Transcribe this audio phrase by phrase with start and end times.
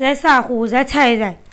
[0.00, 1.28] 在啥货在菜人。
[1.28, 1.49] 明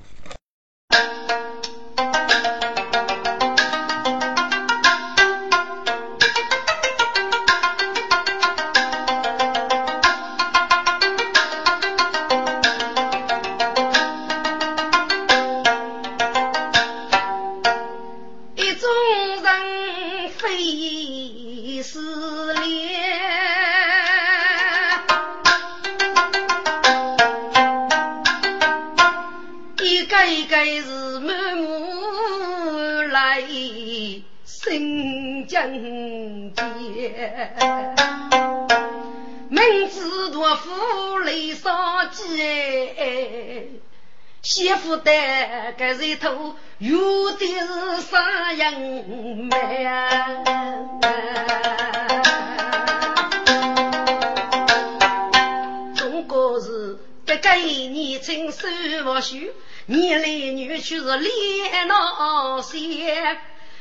[62.17, 63.37] 脸闹些。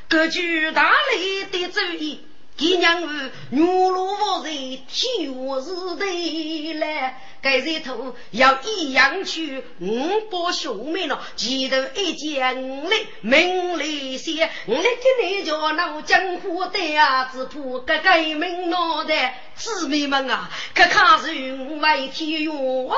[0.09, 2.21] 各具大礼的主意，
[2.57, 22.97] 给娘儿牛罗我在天我是的来，该日头要一样去五百兄妹了，前头一件五来名来些，我来给你叫那江湖的啊，只怕个个名脑袋姊妹们啊，可看是云外天用是，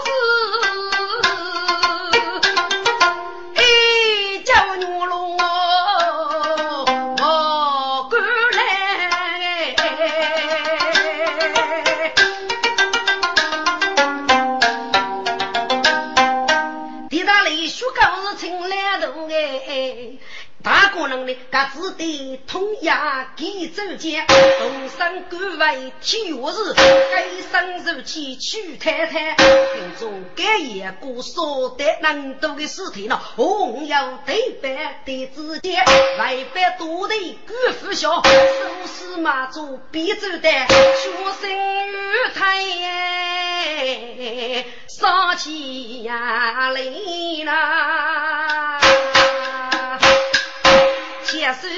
[4.48, 4.88] 哎叫牛
[21.28, 21.36] 罗。
[21.50, 33.20] 各自的同样给走间，同生官位天下事，该生如气娶太太，心中该也过少得能多的事体呢。
[33.36, 35.84] 红要对白的之间，
[36.18, 37.14] 外边多的
[37.46, 38.30] 官夫小，手
[38.86, 41.10] 势马祖必走的，学
[41.40, 41.50] 生
[41.88, 41.92] 与
[42.34, 42.62] 太
[44.88, 46.80] 上起呀来
[47.44, 48.78] 啦。
[51.38, 51.68] 写书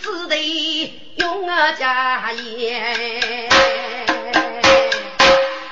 [0.00, 3.50] 只得用啊家业，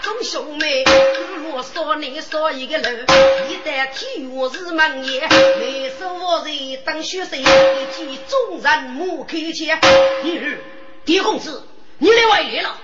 [0.02, 0.84] 众兄妹，
[1.50, 3.06] 我说你说一个人，
[3.48, 5.26] 一旦替我是门业，
[5.58, 9.78] 没收我人当学生，一见众人莫开腔。
[10.22, 10.38] 你，
[11.06, 11.66] 狄公子，
[11.96, 12.76] 你来外来了。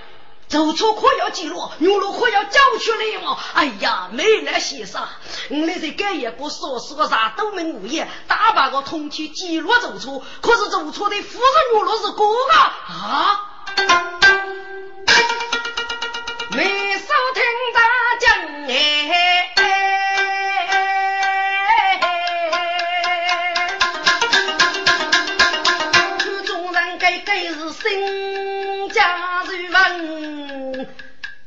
[0.53, 3.35] 走错可要记录，牛路可要交出来嘛！
[3.55, 5.01] 哎呀，没来先生，
[5.49, 12.35] 我来在盖一个说是个啥都没物业，大把个通去记录走错，可是走错的夫人牛路是哥哥
[12.93, 13.49] 啊！
[16.51, 17.43] 没少听
[17.73, 17.81] 大
[18.21, 18.29] 讲
[18.67, 19.53] 哎，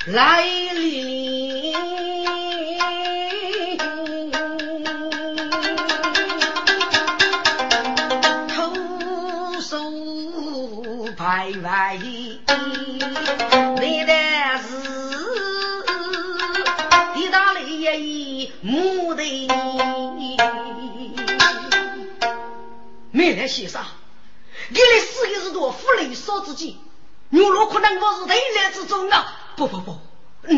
[0.06, 1.72] 来临，
[8.47, 9.93] 偷手
[11.16, 12.41] 拍外，你
[14.05, 14.12] 的
[14.62, 14.78] 是
[17.16, 19.21] 意大利木头。
[23.11, 23.83] 没来先生，
[24.69, 26.78] 你来四个是多夫雷少之计，
[27.31, 29.43] 牛肉可能我是内来之中啊。
[29.56, 29.99] 不不不，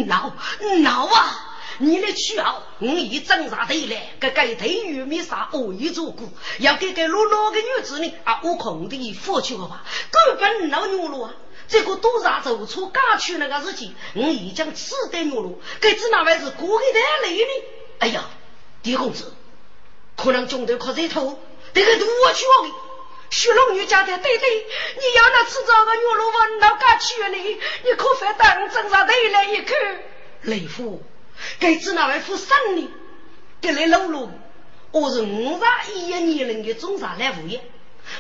[0.07, 0.35] 闹
[0.83, 1.45] 闹啊！
[1.79, 2.57] 你来取啊！
[2.81, 6.29] 我一挣扎得来，个个头玉米啥我一做过，
[6.59, 8.41] 要给个老老个女子呢啊！
[8.43, 11.35] 我空的付出吧，根本老牛路啊！
[11.69, 17.65] 这个多少走错刚去那个事情，我已经吃得牛路，该知哪位是过给太累呢？
[18.01, 18.25] 哎呀，
[18.83, 19.33] 狄公子，
[20.17, 21.39] 可能中头靠这头，
[21.73, 22.88] 这个我去我。
[23.31, 27.61] 徐龙女家的对对，你要那吃这个牛肉饭，那敢去呢？
[27.85, 29.77] 你可反当真上头来一看，
[30.43, 31.03] 雷夫，
[31.61, 32.91] 该知哪位夫生呢？
[33.61, 34.31] 给来露露，
[34.93, 37.63] 我是五十一一年龄的中上来物业，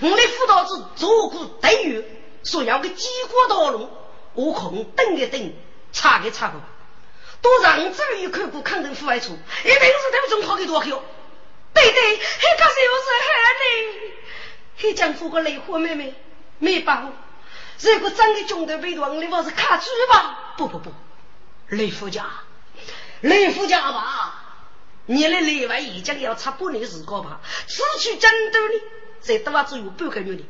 [0.00, 2.04] 我的辅导子做过待遇，
[2.44, 3.88] 说要个几国道路，
[4.34, 5.54] 我空等一等，
[5.92, 6.60] 查个查个，
[7.40, 11.02] 都让这一看过康定户外处，一定是他们中好的多口。
[11.72, 14.12] 对对，还可是又是害呢。
[14.78, 16.14] 黑江夫个雷火妹妹
[16.58, 17.12] 没把握，
[17.80, 20.54] 如果长个中的被动，你我是卡住吧？
[20.56, 20.92] 不不不，
[21.68, 22.26] 雷夫家，
[23.20, 24.34] 雷夫家吧，
[25.06, 27.40] 你的内外已经要差半年时间吧？
[27.66, 28.80] 此去争斗呢，
[29.20, 30.44] 再多只有半个月的。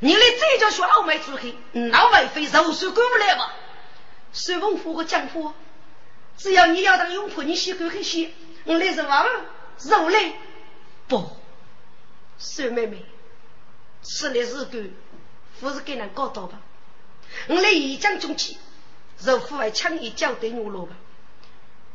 [0.00, 3.52] 你来这叫学傲慢出去，那外非肉手过不来吧？
[4.32, 5.52] 随风府和江夫，
[6.36, 8.32] 只要你要当勇婆，你先过去先。
[8.64, 9.26] 我来是娃
[9.78, 10.34] 肉嘞？
[11.06, 11.30] 不，
[12.38, 13.04] 孙妹妹，
[14.04, 14.90] 此类事干，
[15.60, 16.60] 不是给人搞到吧？
[17.48, 18.56] 我来一将中去，
[19.24, 20.94] 肉户外抢一交对我了吧？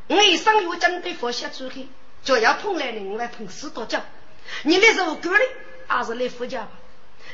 [0.07, 1.87] 我一上月针对佛下出去，
[2.23, 4.03] 就要碰来的，我来碰死多脚。
[4.63, 5.39] 你来是我干的，
[5.87, 6.71] 还是来夫家吧？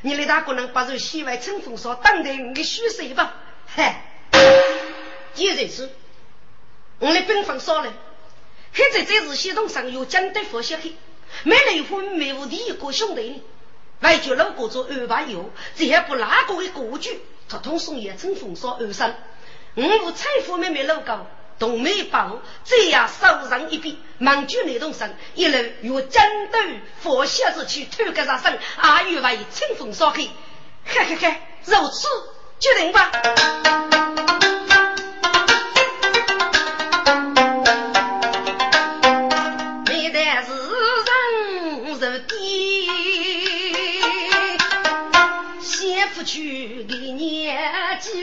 [0.01, 3.33] 你来大可能把这西外春风说当得你虚岁吧？
[3.65, 4.03] 嗨，
[5.33, 5.89] 既然是，
[6.99, 7.93] 我来兵锋说了，
[8.73, 10.93] 现在这次系统上有针对佛下去，
[11.43, 13.41] 没雷锋没无第一个兄弟呢，
[14.01, 19.17] 外就路过做二八油，这也不哪个的过去，他通送也春风扫二三，
[19.75, 21.27] 我无财富妹妹路高。
[21.57, 26.59] 东美宝这样手上一笔，忙就那动身，一路与战斗
[26.99, 30.23] 佛下子去偷个杀生，阿玉为清风烧开，
[30.83, 32.09] 嘿嘿嘿，如此
[32.59, 33.09] 决定吧。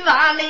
[0.02, 0.43] 年纪万嘞。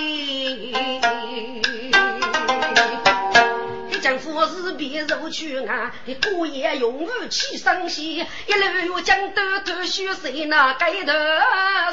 [4.45, 5.93] 是别入去啊！
[6.35, 11.13] 过夜用武器伤心，一路将刀头血水那盖头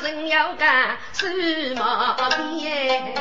[0.01, 1.29] 人要干什
[1.75, 2.17] 么
[2.57, 3.13] 变？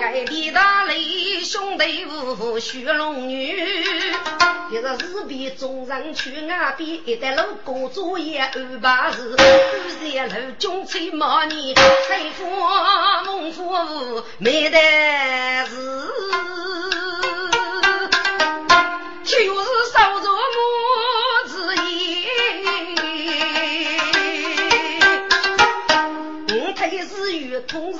[0.00, 4.01] 盖地大雷兄弟五血龙女。
[4.82, 9.36] 一日日比众人去外边，一带路工作也安排事。
[9.38, 12.44] 二三路军车冒你，财富
[13.24, 14.80] 丰富没得
[15.66, 15.76] 事。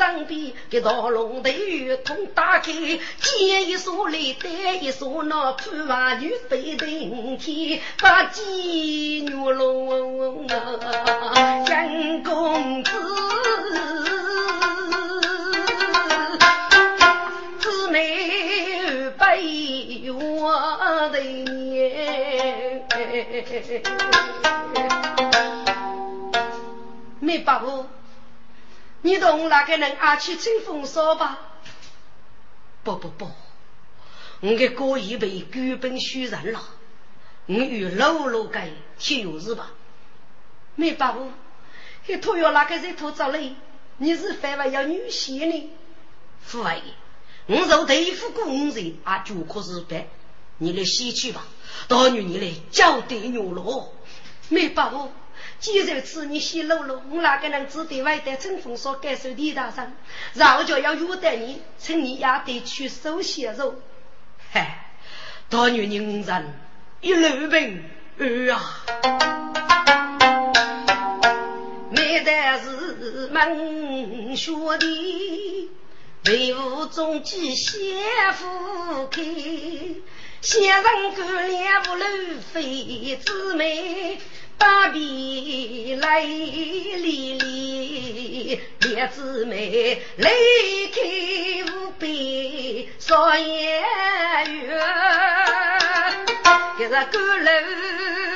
[0.03, 12.91] 上边，给道龙的与通打开，见一所来，带一所那盼望女飞腾天，把鸡牛龙杨公子。
[20.05, 22.83] 我的年，
[27.21, 27.87] 没把握，
[29.03, 31.39] 你同那个人阿去吹风说吧？
[32.85, 33.31] 不不不，
[34.41, 36.61] 我的哥已被根本虚人了，
[37.47, 39.71] 我与老老该铁有事吧？
[40.75, 41.31] 没把握，
[42.07, 43.39] 他托要那个人托走了，
[43.99, 45.71] 你是反为要女婿呢？
[46.41, 46.81] 父爱。
[47.47, 50.07] 我受对付过五人，啊，就可是白。
[50.59, 51.45] 你来洗去吧，
[51.89, 53.93] 大女你来交代牛罗，
[54.49, 55.11] 没把握。
[55.63, 59.93] 既然此你洗喽喽，我哪个能只对外带春风所感受地大上，
[60.35, 63.81] 然后就要约待你，趁你也得去收血肉。
[64.51, 64.91] 嗨，
[65.49, 66.55] 大女人人
[67.01, 67.85] 一路平
[68.19, 68.85] 安啊，
[71.91, 75.71] 没得是门学的。
[76.27, 77.83] 为吾中计先
[78.33, 79.23] 夫开，
[80.43, 82.05] 先人干两不露
[82.53, 84.19] 飞姊妹，
[84.59, 90.29] 把笔来离离，两姊妹来
[90.93, 91.01] 开
[91.73, 93.85] 无边少言
[94.53, 94.69] 语，
[96.81, 97.51] 一日干楼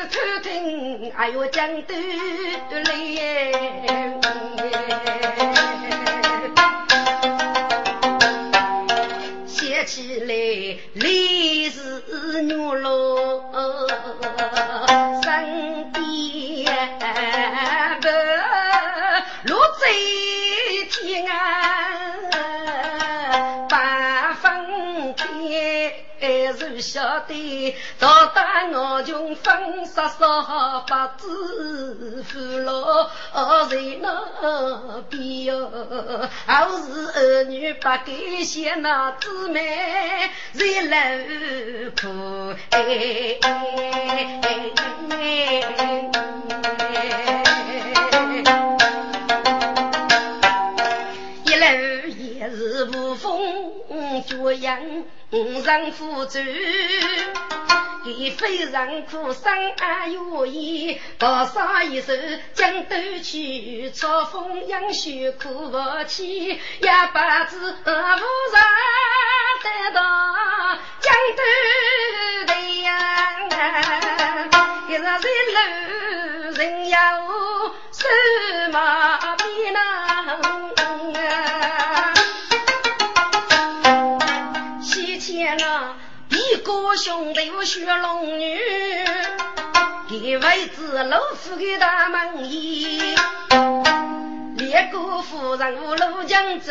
[0.08, 1.94] 偷听，哎呦讲得
[2.70, 2.86] 来。
[9.86, 10.26] 起来，
[10.94, 11.06] 烈
[12.36, 13.42] 士女罗
[15.22, 16.66] 身边
[18.02, 18.08] 不
[19.48, 19.88] 落在
[20.90, 22.35] 天安，
[26.20, 26.52] 开。
[26.52, 33.08] 谁晓得到大我穷分杀杀不知父老
[33.66, 35.70] 在那边哟，
[36.46, 40.96] 好是儿女不给些那姊妹在楼
[42.00, 43.38] 苦哎
[51.44, 51.66] 一楼
[52.18, 54.80] 也是无风脚样。
[55.32, 56.38] 五丈夫走，
[58.04, 62.12] 一非常苦生阿愿意，多少一手
[62.54, 68.62] 将斗去，嘲讽杨秀苦不起，一把子无人
[69.64, 70.00] 得到
[71.00, 71.42] 将斗
[86.96, 88.58] 兄弟我学龙女，
[90.08, 93.14] 给位子老夫的大门衣。
[94.76, 96.70] 列国夫人无路江走，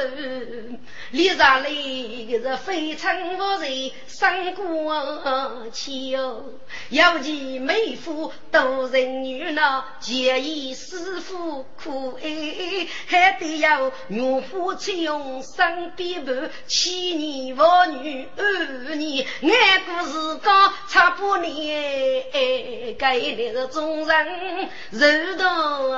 [1.10, 6.46] 历上来是非常无人三过气哟。
[6.90, 22.24] 有其美妇多人女呢，结义师傅苦哎，还得要女夫采用三比半，七年妇女二年，爱过是讲差不年，
[23.00, 25.90] 该的是众人柔道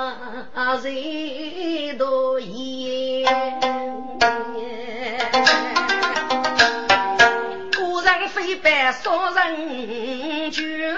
[0.54, 1.97] 啊人。
[1.98, 3.26] 多言，
[7.76, 10.94] 古人非白少人绝，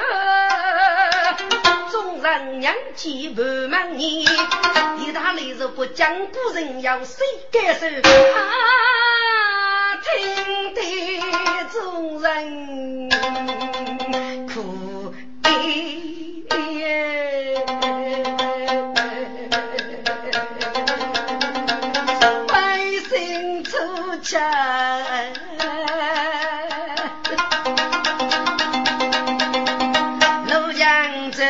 [1.90, 4.26] 众人娘气不满年，
[4.98, 7.86] 一大雷是不讲古人要谁感受？
[7.86, 7.90] 啊，
[10.04, 10.82] 听得
[11.72, 13.08] 众人
[14.46, 15.14] 哭
[15.44, 15.50] 哎。
[24.30, 25.32] 山，
[30.46, 31.42] 怒江走，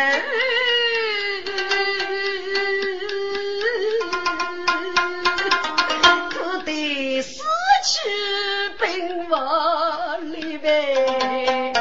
[6.31, 7.43] 可得死
[7.85, 7.99] 去
[8.81, 11.75] 兵亡里边。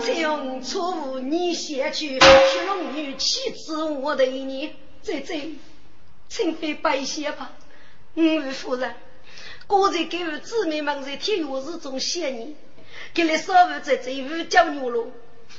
[0.00, 2.20] 从初你先去，
[2.68, 5.40] 龙女妻子我对你，再再，
[6.28, 7.50] 请非白写吧，
[8.14, 8.94] 五位夫人。
[9.68, 12.56] 刚才给我姊妹们在天月日中谢你，
[13.12, 15.12] 给了稍微在这五角牛肉，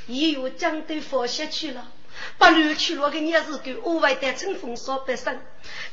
[0.07, 1.91] 也有将都放下去了，
[2.39, 5.39] 把六去了个也是给额外的春风扫百生，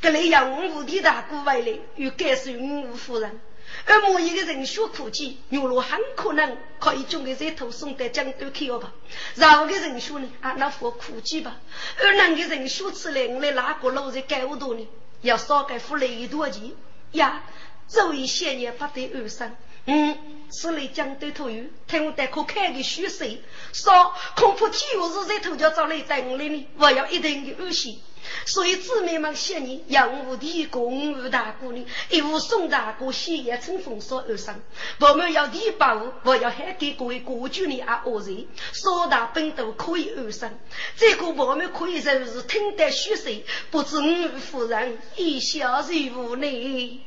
[0.00, 3.38] 给了杨五的大姑回来，又感受五五夫人，
[3.84, 8.94] 而某一个人学苦计，牛肉很可能可以将个在头送到江都去了吧？
[9.34, 11.58] 然后个人说呢，啊，那副苦计吧，
[11.98, 14.88] 而那个人学出来，我来哪个路在干我多呢？
[15.20, 16.72] 要少给付了一多钱
[17.12, 17.42] 呀？
[17.88, 20.18] 作为先年不得安生，嗯，
[20.50, 28.00] 此类江都头鱼，听我带可开个虚水，说恐怕天下日在头就找来等来呢，我要一定的安心。
[28.44, 34.60] 所以姊妹们谢你，杨武的公吴大哥呢，一无宋大哥先也乘风所而生，
[34.98, 40.58] 我们要提报，我要还给各位国君呢啊恶人，说大本都可以而生，
[40.96, 47.00] 这个我们可以说是听得虚水，不知吴夫人一笑如无呢。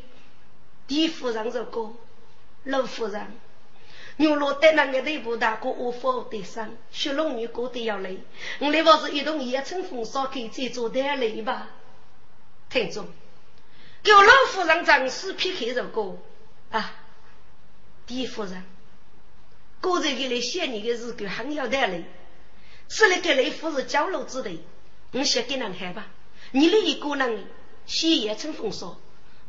[0.89, 1.95] 李夫人说过，
[2.63, 3.27] 老夫人，
[4.17, 8.17] 牛罗带那个内部大哥无法得上，雪龙女过得要来，
[8.59, 11.69] 我来我是一同也乘风骚，给这座单累吧。
[12.69, 13.07] 听众，
[14.01, 16.17] 给老夫人正式撇开这个。
[16.71, 16.95] 啊，
[18.07, 18.63] 李夫人，
[19.81, 22.03] 刚才给来写你的日子很要带累，
[22.87, 24.63] 此来给雷夫是交流之地，
[25.11, 26.07] 你写给人看吧，
[26.51, 27.47] 你的一个人
[27.85, 28.99] 写也乘风骚。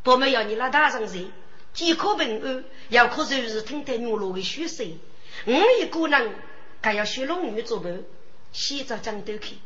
[0.05, 1.33] 我们要你那大上人，
[1.75, 4.85] 饥渴平安，要可就是日听得牛罗的血色。
[5.45, 6.35] 我一个人
[6.83, 8.03] 还要学龙女做伴，
[8.51, 9.57] 洗澡江都去。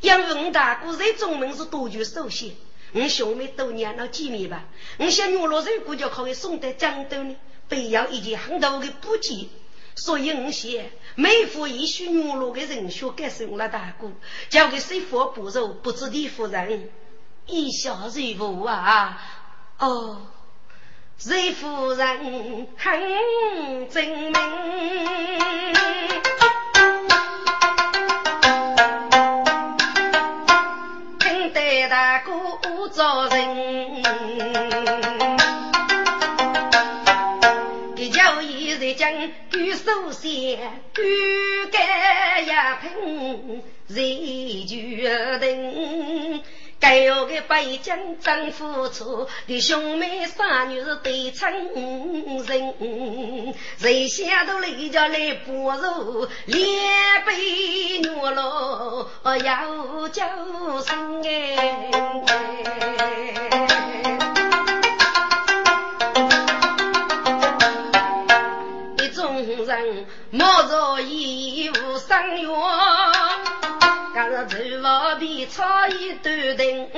[0.00, 2.52] 因为我大哥在中门是多具首先，
[2.92, 4.64] 我兄妹都念了几面吧。
[4.98, 7.36] 我想牛罗如果就可以送到江都呢，
[7.68, 9.48] 必要一件很大的补给。
[9.94, 10.72] 所以我想，
[11.14, 14.10] 每副一许牛罗的人血感受我大哥，
[14.48, 16.90] 交给谁佛不肉，不知地夫人
[17.46, 19.40] 一笑如无啊。
[19.84, 20.16] 哦，
[21.26, 24.32] 瑞夫人很精明，
[31.18, 32.32] 听得大哥
[32.88, 34.02] 做人，
[37.94, 39.12] 给叫一人将，
[39.50, 46.42] 举手先，举杆呀平，人决定。
[46.84, 51.50] 该有个北京政府处，的兄妹三女是对称
[52.46, 60.28] 人，谁想都来家来帮助，两杯牛肉要叫
[60.82, 61.88] 声哎，
[69.02, 73.33] 一众人冒着义务生源。
[74.14, 76.88] 刚是厨房边炒一端灯，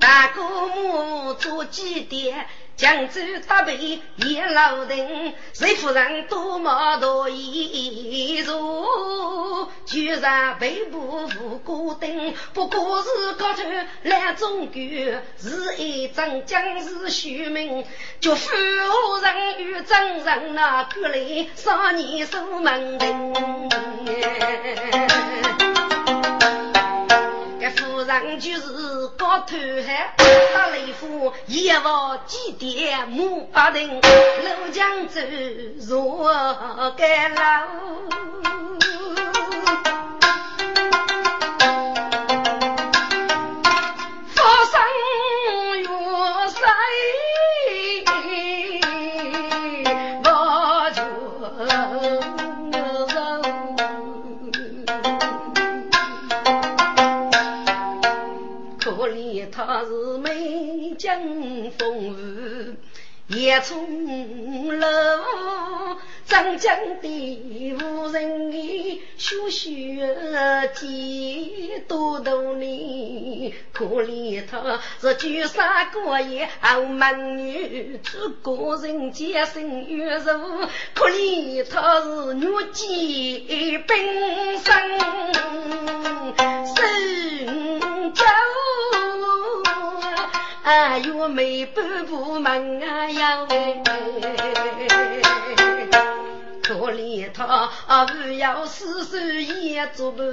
[0.00, 2.48] 大哥母做鸡蛋。
[2.76, 13.62] 江州大北也老定，谁夫人多么多衣着，居然背部无孤灯，不过是高头
[14.02, 14.72] 两种狗，
[15.38, 17.86] 是一张将士虚名，
[18.20, 18.54] 就夫
[19.22, 23.34] 人与真人那个来少年守门庭。
[28.20, 29.56] 夫人就是高头
[29.86, 30.14] 汉，
[30.54, 35.20] 打雷锋，一望几点木八定，怒江走
[35.86, 37.34] 若干
[61.78, 62.74] 路。
[63.28, 64.86] 也从楼
[66.26, 83.98] 张江的无人的学学几多多年，可怜他是举三过夜傲慢女，只个人洁身玉肉，可怜他是女妓本
[84.58, 84.72] 身
[86.76, 87.82] 身
[88.14, 88.22] 走。
[90.66, 93.80] 哎哟，没半步门啊呀喂！
[96.60, 97.70] 可怜他
[98.06, 100.26] 不要四手一做伴，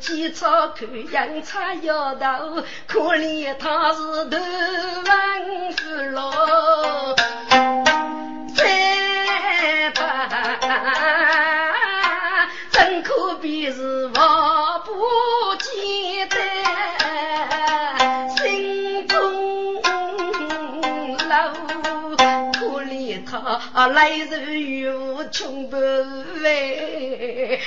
[0.00, 2.62] 起草看洋差摇头。
[2.86, 4.00] 可怜他是
[4.30, 4.38] 头
[5.04, 7.14] 文字老，
[8.56, 10.26] 再把
[12.70, 14.94] 真可比是王不
[15.58, 16.38] 简单，
[23.72, 27.58] 他来日有穷不为，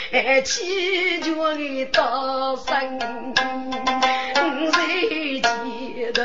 [0.45, 4.87] 祈求的大山在
[5.41, 6.21] 街头，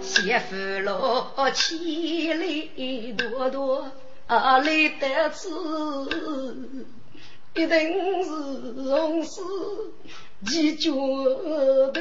[0.00, 3.90] 媳妇老千里多多
[4.26, 4.62] 来
[4.98, 5.50] 得此，
[7.54, 8.30] 一定是
[8.90, 9.42] 红事。
[10.48, 12.00] 一脚头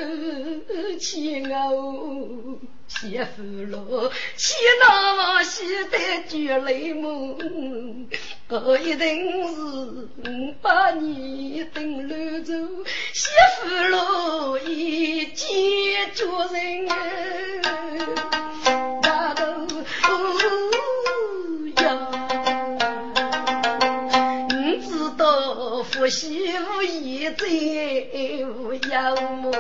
[0.98, 7.38] 起哦，媳妇咯，起那么喜得绝泪梦，
[8.48, 12.54] 我一定是把你等留走，
[13.14, 16.88] 媳妇咯，一见着人
[19.02, 19.44] 大头
[26.00, 27.46] 夫媳无义在
[28.48, 29.52] 无妖魔，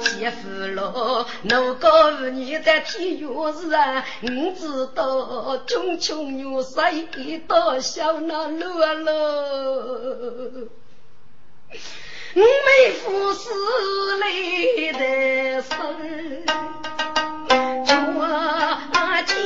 [0.00, 7.06] 媳妇咯，我告诉你在天月时啊，你知道穷穷女谁
[7.46, 10.68] 到小那路喽？
[12.34, 13.50] 没夫死
[14.18, 14.26] 来
[14.98, 15.78] 的生，
[18.16, 18.18] 我
[19.26, 19.36] 见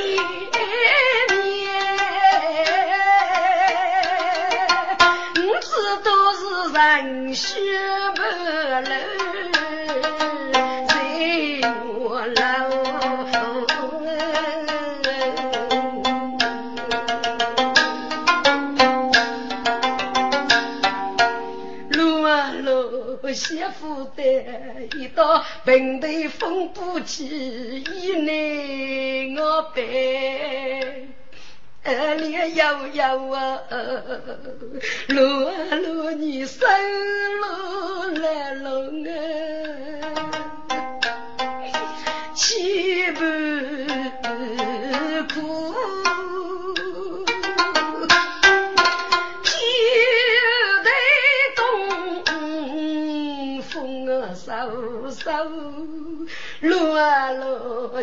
[6.74, 7.54] 人血
[8.16, 8.22] 不
[8.82, 8.92] 流，
[10.88, 10.92] 在
[11.84, 12.42] 我楼。
[21.90, 24.22] 路啊路，媳妇的
[24.98, 31.08] 一道平头风不起，一内我背。
[31.84, 33.60] 二里摇摇啊，
[35.08, 36.66] 路啊路，你生
[37.40, 37.46] 路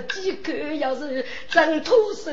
[0.01, 2.31] 几个要是真脱手，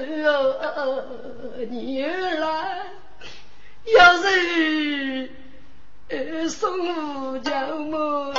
[1.71, 2.87] 你来
[3.97, 5.31] 要是
[6.49, 8.33] 送家么？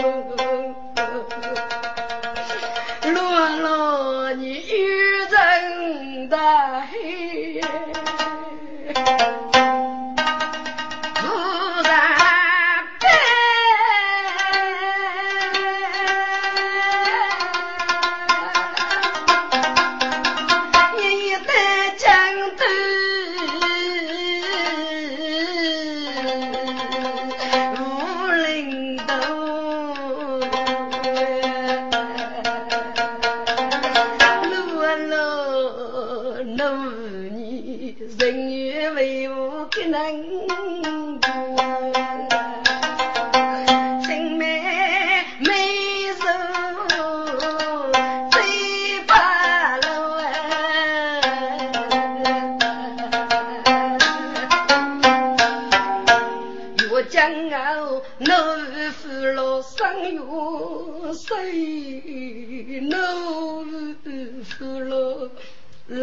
[3.01, 3.49] 路啊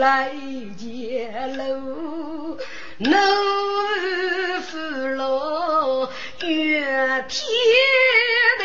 [0.06, 0.30] 来
[0.78, 2.56] 见路，
[2.98, 3.10] 怒
[4.62, 4.78] 负
[5.16, 6.08] 了
[6.42, 7.44] 月天
[8.60, 8.64] 地，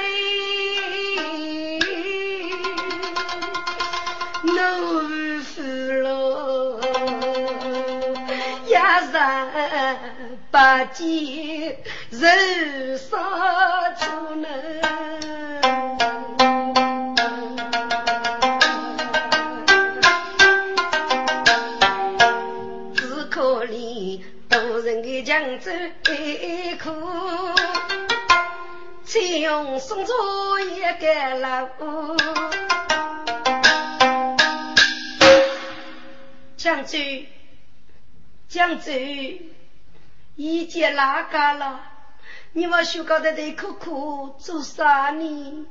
[4.44, 4.52] 怒
[5.42, 5.64] 负
[6.04, 6.80] 了
[8.68, 9.18] 呀人。
[10.52, 11.80] 八戒
[12.12, 13.10] 人生
[13.98, 14.46] 出能，
[29.42, 30.14] 用送出
[30.60, 31.68] 一个老
[36.56, 37.00] 江州，
[38.48, 38.92] 江州。
[40.36, 41.82] 一见哪个了？
[42.54, 45.66] 你们学高的得苦苦做啥呢？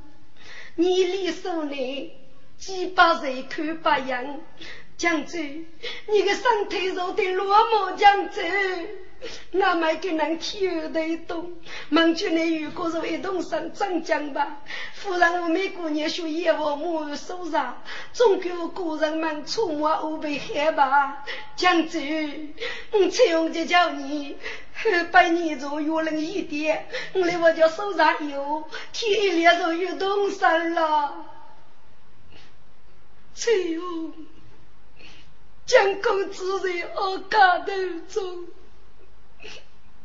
[0.75, 2.13] 你里手呢？
[2.57, 4.41] 几百人看不样，
[4.97, 5.39] 江州，
[6.07, 8.41] 你个身体弱的落寞，江州。
[9.51, 11.53] 那么给人听得得懂，
[11.89, 14.63] 孟秋你如果是一动上长江吧，
[14.95, 21.23] 夫人我每过年学业务母手上，总给我古人们出没无被害吧？
[21.55, 21.99] 江州，
[22.93, 24.37] 我采用就叫你
[25.11, 31.27] 百年中越冷一点，我来我家手上有，天一亮就有动身了。
[33.35, 34.13] 采用
[35.71, 37.71] 江公子在我家头
[38.09, 38.45] 中。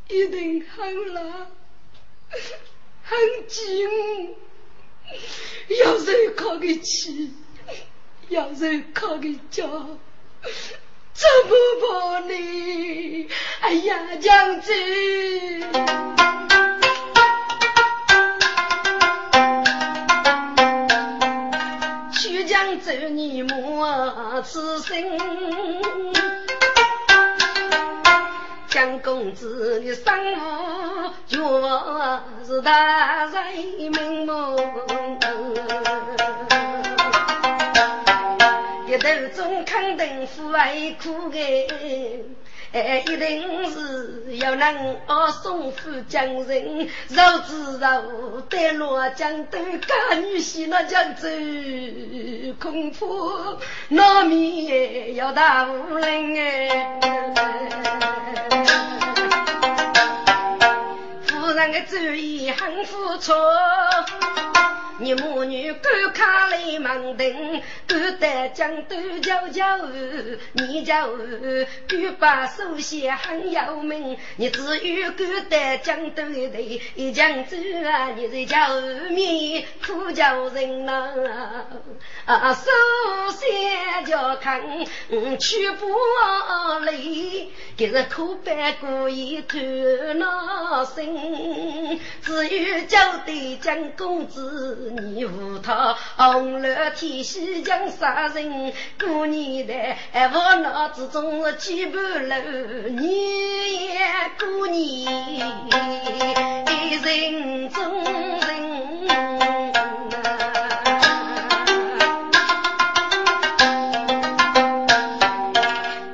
[0.09, 1.46] 一定很冷，
[3.02, 4.37] 很紧，
[5.83, 7.33] 要人靠个气，
[8.29, 9.66] 要人靠个脚，
[11.12, 13.29] 怎么办呢？
[13.62, 15.64] 哎呀，将军，
[22.79, 23.85] 走你母
[24.43, 25.03] 此生。
[28.69, 31.41] 江公子的生活就
[32.45, 34.37] 是大人门门，
[38.87, 41.67] 一头中肯定富爱苦给。
[42.72, 51.29] 哎，一定是要能哦，送夫将人，肉之肉，带落江都干女婿那江州，
[52.61, 52.98] 恐怕
[53.88, 57.00] 那面要打无人哎。
[61.26, 63.35] 夫人的主意很不错。
[64.98, 69.78] 你母女赶卡来忙登，赶得江都叫叫
[70.54, 71.11] 你叫
[71.87, 74.16] 赶把手写很有名。
[74.37, 77.56] 你只有赶得江都的一江州
[77.87, 78.80] 啊，你在叫
[79.11, 81.11] 面苦叫人呐
[82.24, 82.70] 啊，手
[83.32, 83.46] 写
[84.06, 84.62] 叫看
[85.38, 85.87] 去不
[86.85, 89.59] 累，今日苦半过一头
[90.14, 94.86] 脑心，只有叫对江公子。
[94.90, 99.99] 你无他红楼天喜将杀人，过年来
[100.33, 102.37] 我脑子中是几盘楼，
[102.90, 103.99] 你也
[104.38, 105.12] 过年
[107.03, 108.05] 人中
[108.40, 108.46] 人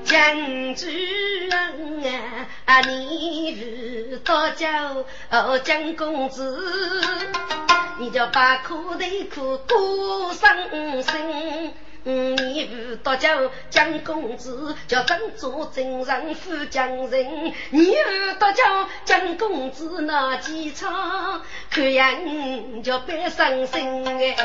[0.04, 1.52] 将军
[2.64, 5.04] 啊，你遇到叫
[5.62, 6.58] 江公子。
[7.98, 8.98] 你叫把苦头
[9.32, 11.72] 苦过生生，
[12.04, 17.52] 你遇到叫江公子，叫真做真人富江人。
[17.70, 24.36] 你遇到叫江公子那几场，看样叫别伤心哎。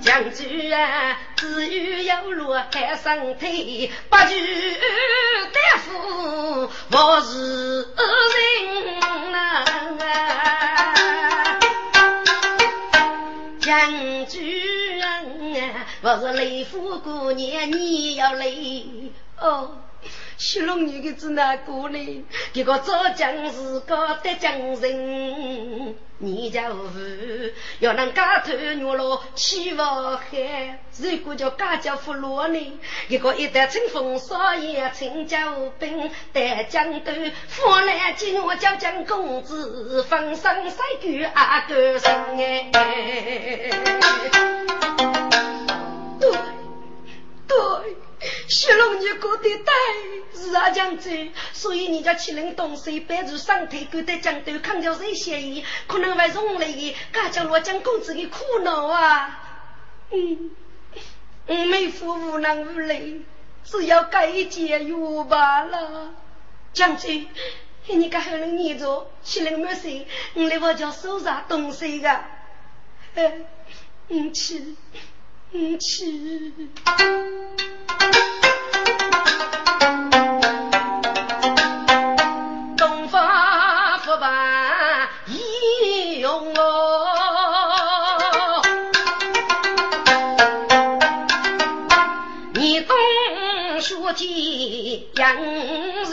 [0.00, 4.36] 将军啊，只有要落海上腿，八九
[5.52, 8.75] 大夫我是人
[16.06, 18.46] 啊，我是雷府姑娘，你要来
[19.40, 19.72] 哦。
[20.36, 22.24] 西龙女的子哪个呢？
[22.52, 26.76] 这个做将士个得将人，你家父
[27.80, 32.78] 要能家头牛罗起不海，如果叫家家富罗呢？
[33.08, 37.10] 一个一代清风少爷陈家兵带江都，
[37.48, 42.70] 富来今我叫江公子，风生水举阿哥生哎。
[46.20, 46.30] 对
[47.46, 47.96] 对。
[48.48, 49.72] 小龙女过得呆，
[50.34, 59.68] 是啊将军，所以你家七人东西摆住上台，勾得江头看着谁嫌疑，可能会从来的，家将罗江公子的苦恼啊。
[60.10, 60.50] 嗯，
[61.46, 63.26] 我妹夫无能无力，
[63.64, 66.14] 只要改一节约罢了。
[66.72, 67.28] 将军，
[67.86, 72.08] 你个还能念着七人没事，我来我家收拾东西个。
[73.14, 73.40] 哎，
[74.08, 74.74] 你去。
[75.78, 76.52] 去，
[82.76, 88.62] 东方不败英勇哦，
[92.54, 92.96] 你东
[93.80, 95.36] 书记杨
[96.04, 96.12] 寿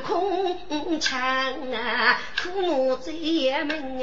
[0.00, 0.08] 国。
[0.68, 1.18] 半空枪
[1.72, 3.12] 啊，苦木在
[3.64, 3.98] 门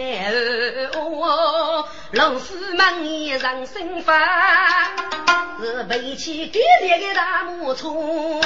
[0.94, 4.14] 哦，老师们也上身法，
[5.62, 8.42] 是背起给力的大木冲，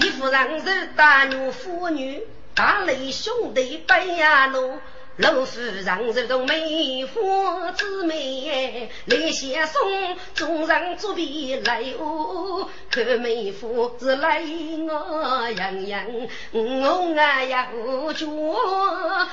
[0.00, 2.22] 一夫人是大女妇女，
[2.54, 4.78] 大雷兄弟背呀路。
[5.16, 12.66] 老夫人如同梅花之美，来相送，众人作比来哦。
[12.90, 16.06] 看梅花是来我洋洋，
[16.52, 18.26] 我啊呀无脚，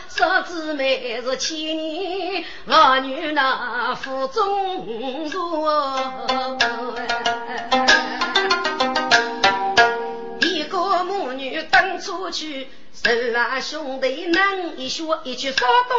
[0.10, 5.48] 嫂子妹是千年，儿女那腹中坐。
[12.08, 12.70] 出去。
[13.04, 15.98] 十啊兄弟，能一说一句说东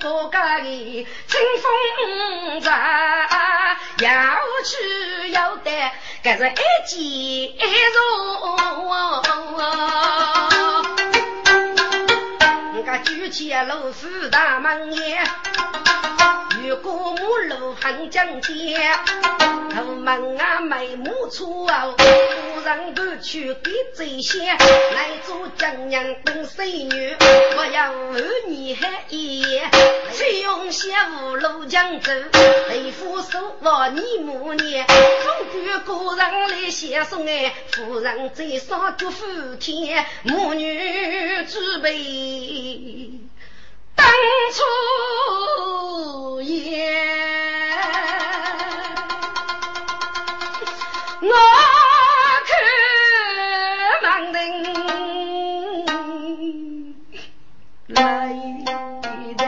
[0.00, 2.70] 多个的清风在，
[4.00, 4.10] 要
[4.64, 5.70] 去要得，
[6.24, 6.54] 这是一
[6.88, 6.98] 件
[7.92, 8.56] 容。
[12.82, 15.18] 我举起老夫大门也。
[16.62, 18.98] 如果母路横江天，
[19.74, 27.16] 头门啊眉目粗啊，夫人不去给贼先，来做江娘等水女，
[27.56, 29.70] 我要儿女还一夜，
[30.12, 32.12] 崔永贤五路江走，
[32.68, 43.19] 雷夫手我你母年，总归个人来写送哎，夫人最少祝福天，母女之辈。
[44.00, 44.08] 当
[44.54, 44.58] 初
[46.40, 46.56] 也，
[51.20, 51.28] 我
[52.48, 52.50] 看
[54.02, 54.36] 盲人
[57.88, 57.98] 来
[59.36, 59.44] 的，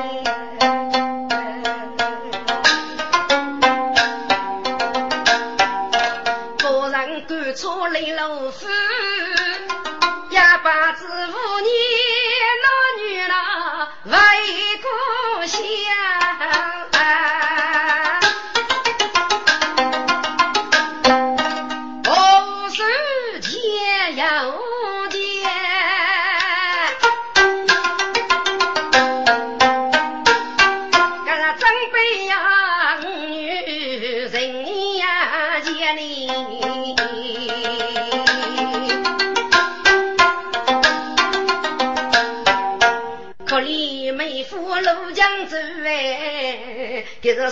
[6.58, 6.60] 个
[6.90, 6.94] 人
[7.26, 8.60] 赶出来老夫，
[10.28, 12.01] 也把子五年。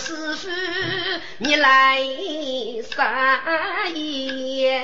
[0.00, 0.48] 哎，这个师傅
[1.38, 1.98] 你来
[2.90, 3.38] 啥
[3.94, 4.82] 也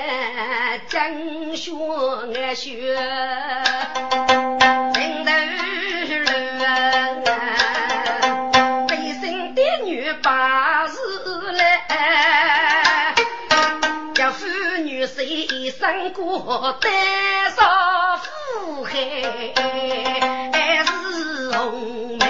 [0.87, 1.71] 讲学
[2.35, 2.95] 俺学，
[4.93, 5.31] 真头
[6.13, 6.21] 路
[8.87, 10.99] 背身的女把事
[11.53, 13.15] 来，
[14.13, 14.45] 叫妇
[14.83, 16.91] 女谁生过多
[17.55, 18.93] 少苦海。
[21.53, 22.25] 红梅，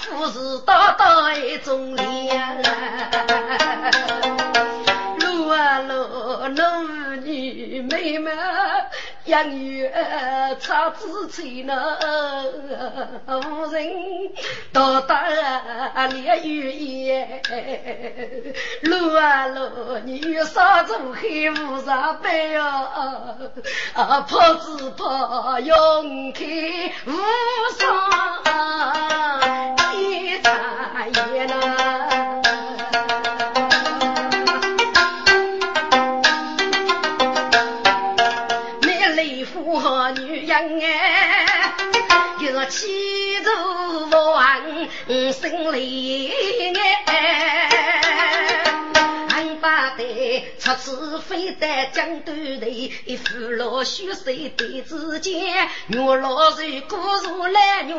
[0.00, 2.62] 富士大大一种脸。
[5.18, 5.94] 路啊路，
[6.48, 6.62] 路
[7.22, 8.32] 女妹妹。
[9.26, 9.90] 养育
[10.60, 11.74] 草子吹呢，
[13.26, 13.86] 无人
[14.70, 15.26] 到达
[16.08, 17.40] 烈雨夜，
[18.82, 23.34] 路啊路，女杀猪黑无上班啊，
[23.94, 26.44] 啊跑子跑，勇开
[27.06, 27.12] 无
[27.78, 27.96] 上
[42.74, 46.32] 我气如王心里
[47.06, 47.70] 哎。
[49.60, 50.04] 八代
[50.58, 52.66] 出此非得江东头，
[53.16, 55.40] 父老血水对子间，
[55.86, 57.94] 月老人孤如来月，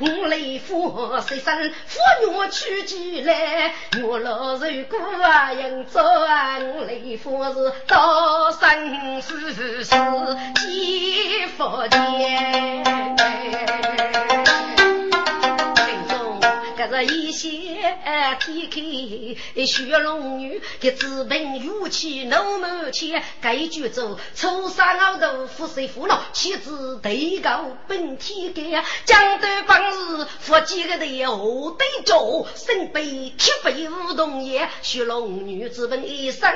[0.00, 13.23] 五雷夫谁生夫女娶进来，月老人孤啊应做啊，我雷夫是到生死是几福间。
[17.34, 17.98] 些
[18.40, 26.24] 天开雪龙女，给资本勇气怒满腔，该举走初三熬豆腐谁腐了？
[26.32, 32.46] 妻子对高本天干，江东帮日夫几个的何对着？
[32.54, 36.50] 身背铁背梧桐叶，雪龙女资本一生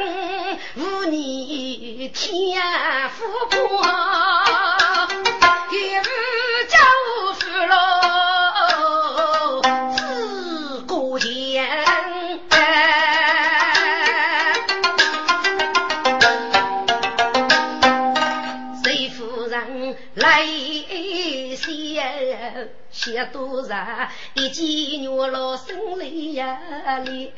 [0.77, 2.63] 无你天
[3.11, 3.85] 福过，
[5.73, 6.03] 一日
[6.69, 6.79] 家
[7.39, 8.18] 富了。
[23.09, 23.75] 写多少
[24.35, 26.59] 一见月老生泪呀
[27.07, 27.33] 泪，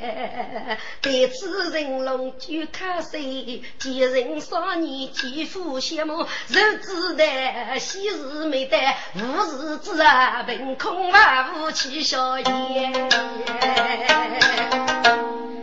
[1.01, 3.63] 对此人龙就看谁？
[3.79, 8.77] 见人少年肌肤羡慕，日子的喜事没得，
[9.15, 12.93] 无日子啊凭空啊无气笑颜。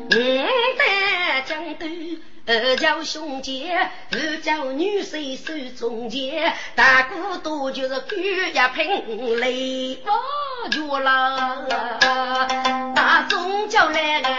[0.10, 0.15] 五
[0.78, 1.86] 代将都。
[2.49, 10.13] 二叫兄姐，二叫女婿手中剑，大哥多就是狗一瓶泪花
[10.71, 11.67] 绝了，
[12.95, 14.29] 大中叫来个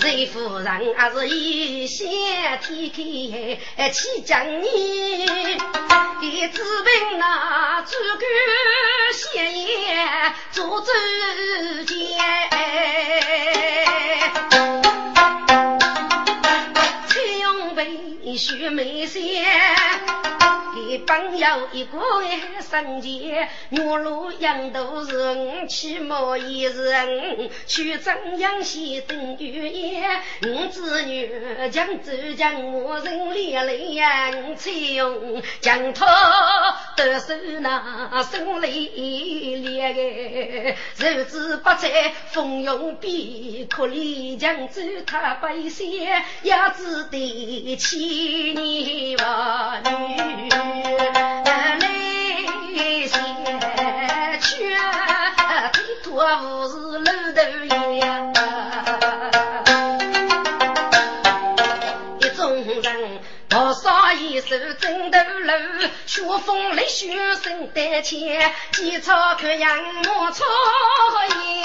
[0.00, 2.08] 谁夫人还是一线
[2.60, 5.26] 天开去将你，
[6.20, 8.24] 给子兵那诸葛
[9.12, 9.96] 先爷
[10.50, 10.90] 做主
[11.86, 12.18] 见。
[18.36, 19.22] 须眉仙，
[20.74, 21.98] 给朋友一个
[22.60, 30.02] 生前，月落阳都是五起毛一人，去张阳西等雨夜，
[30.46, 31.30] 五子女
[31.70, 36.06] 将走将我人连累呀，才用将他
[36.96, 38.70] 得手那生泪
[39.56, 40.00] 连个，
[40.96, 45.92] 日子不在风涌边，可怜将走他百姓，
[46.42, 48.21] 也只得起。
[48.24, 51.80] 你娃女来
[53.08, 53.18] 些
[54.40, 54.46] 去，
[55.72, 56.06] 推脱
[56.40, 57.40] 无是楼头
[57.94, 58.00] 呀。
[62.20, 62.40] 一众
[62.80, 65.54] 人多少一手枕头楼，
[66.06, 70.44] 雪风雷雪声带前，几草看杨木草
[71.44, 71.64] 烟，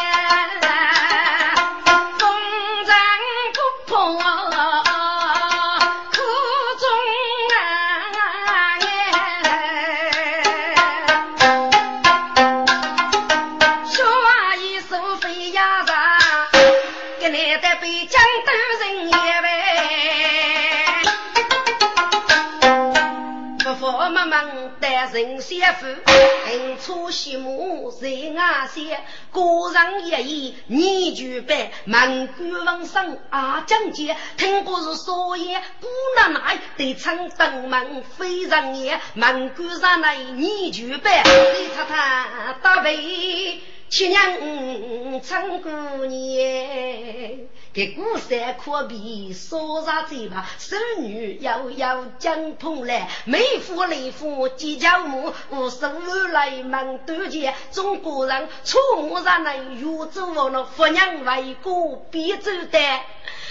[25.13, 28.99] 人先富，人出西母人阿些，
[29.31, 43.61] 古人一言念旧白，门古文生阿讲解，听过是所言姑奶奶对称登门非常严，满古上来你就白，李太太大悲。
[43.89, 55.89] 七娘唱过年，给古山可比烧上嘴巴，手女摇摇江蓬来，妹夫雷夫结交母，无手
[56.33, 62.79] 来忙端前，中国人出门上来越走我那夫娘为国必走的。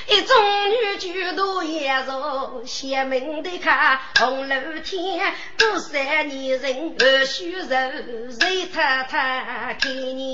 [0.09, 0.37] 一众
[0.71, 10.26] 女举头也着，贤明的看红楼天，多三年人二须人，谁太太给你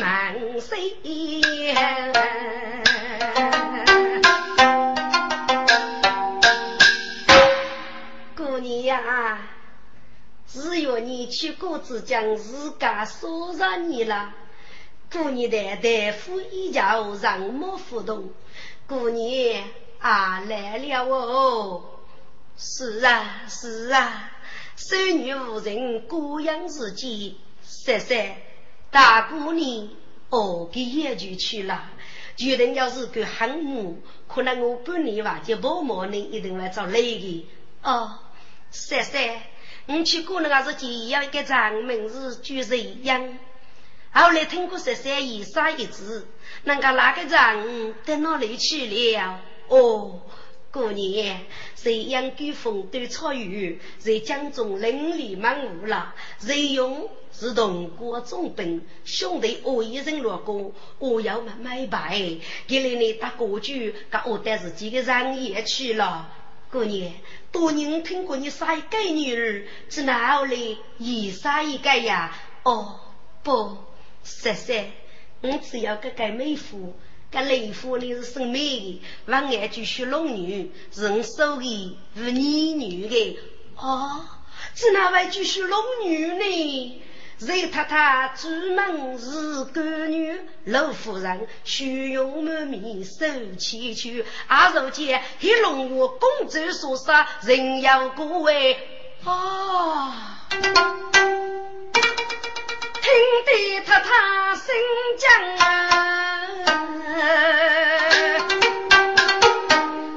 [0.00, 0.96] 满岁？
[8.36, 9.48] 姑娘呀，
[10.46, 14.32] 只有你去过子将自家说上你了，
[15.12, 18.30] 姑娘的大夫一叫让莫互动。
[18.86, 19.64] 姑娘
[19.98, 21.82] 啊来了哦！
[22.56, 24.30] 是啊是啊，
[24.76, 28.36] 孙女无人过养自己，三三
[28.96, 29.90] 大姑娘
[30.30, 31.90] 哦给野就去了。
[32.34, 37.46] 决定要是个喊我，可能我半年吧就不忙呢，一定来找累的。
[37.82, 38.18] 哦，
[38.70, 39.42] 三三
[39.84, 43.38] 你去过那个是第要一个长名字就谁样？
[44.12, 46.26] 后来听过十三姨啥一字，
[46.64, 49.40] 那个那个人到哪里去了？
[49.68, 50.22] 哦。
[50.72, 56.14] 过年，谁养狗风都草鱼，在江中邻里满屋了。
[56.38, 62.36] 谁用是同国总兵，兄弟我一人落过，我要买买白。
[62.66, 66.30] 给了你打过去，给我带自己的人也去了。
[66.70, 67.14] 过年，
[67.52, 72.36] 多年听过你杀一个女儿，是哪里一杀一个呀？
[72.64, 73.00] 哦，
[73.42, 73.78] 不，
[74.24, 74.84] 十三，
[75.40, 76.94] 我只要个个妹夫。
[77.30, 82.40] 这雷府里是生美的，往外就是龙女，是我收的无女
[82.72, 83.38] 女的。
[83.76, 84.24] 哦，
[84.74, 87.02] 是哪位就是龙女呢？
[87.38, 93.26] 瑞太太专门是干女，老夫人笑容满面，手
[93.58, 98.78] 牵手，啊，如今黑龙女公主所杀，人要过位。
[99.24, 100.46] 啊，
[103.06, 104.10] 听得太太
[104.56, 104.74] 心
[105.16, 105.28] 惊
[105.64, 105.64] 啊！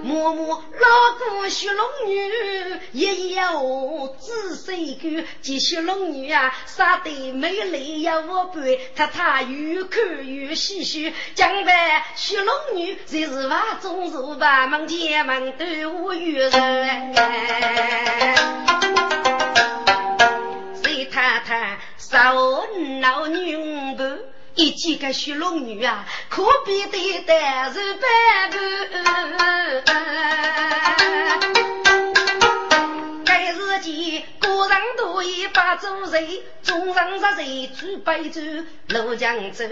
[0.01, 3.43] 默默老过雪龙女，一夜
[4.19, 11.13] 仔细看，这雪龙女啊，杀得美丽又无悲，太太越看越唏嘘。
[11.35, 16.51] 将来雪龙女才是瓦中如把门前门对我遇人，
[20.81, 21.77] 谁太太
[22.09, 22.65] 杀我
[23.01, 24.19] 老女儿
[24.55, 29.83] 一见个雪龙女啊，可比得单是百般。
[33.79, 36.27] 该日间古人多一把做人，
[36.63, 38.41] 众人杀谁举杯酒，
[38.89, 39.65] 怒江州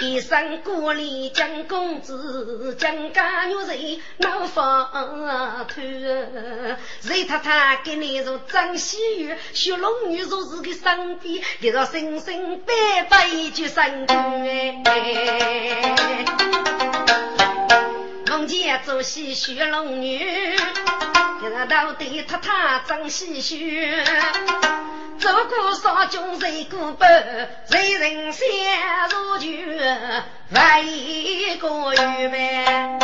[0.00, 5.82] 一生孤立江公子，江家女人闹放脱。
[7.00, 14.14] 谁太太给你做张喜玉，雪龙女若是个身边，给他生生白白一句三句
[14.84, 14.84] 哎。
[18.28, 20.18] 梦见做戏雪龙女，
[21.40, 24.04] 给他到底太太张喜玉。
[25.18, 27.06] 走过山中谁过北，
[27.70, 28.46] 谁人相
[29.10, 29.48] 如旧，
[30.50, 32.98] 万一个月呗。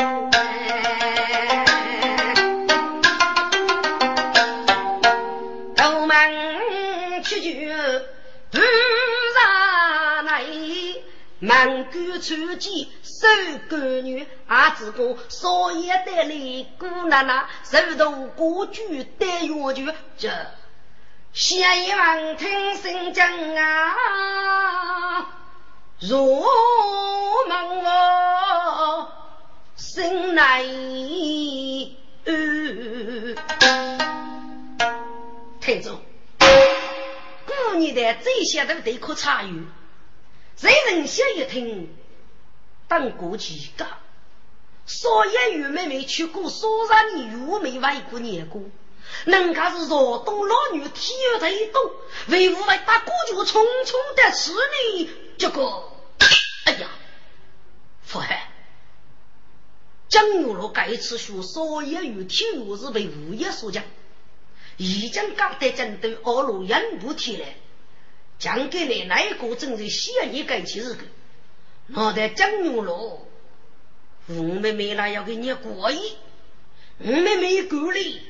[11.64, 13.26] 满谷出钱收
[13.70, 19.82] 干女，阿子哥少爷带来姑奶奶，手头过去带药酒
[20.18, 20.30] 这。
[21.32, 23.96] 希望听声讲啊，
[26.00, 26.44] 入
[27.48, 29.08] 梦哦，
[29.74, 30.62] 醒来
[32.26, 32.34] 呃，
[35.62, 35.98] 太祖，
[37.46, 39.66] 古年的这些都得可参与，
[40.56, 41.94] 谁人想一听，
[42.88, 43.86] 当过几个，
[44.86, 48.62] 所以玉妹妹去过，所让你玉妹外过年过。
[49.26, 51.90] 人家是若东老女，体育在动，
[52.28, 55.84] 为无为打过就匆匆的十里，这个，
[56.64, 56.88] 哎呀，
[58.02, 58.50] 父海，
[60.08, 63.84] 江玉罗该次学所有与体育是为物业所讲，
[64.78, 67.46] 已经搞得针对二路人不提了，
[68.38, 71.04] 讲给你那一个正在现你该起日个，
[71.86, 73.26] 那得江玉罗，
[74.26, 76.16] 我们没来要给你过意，
[76.98, 78.20] 我们没鼓励。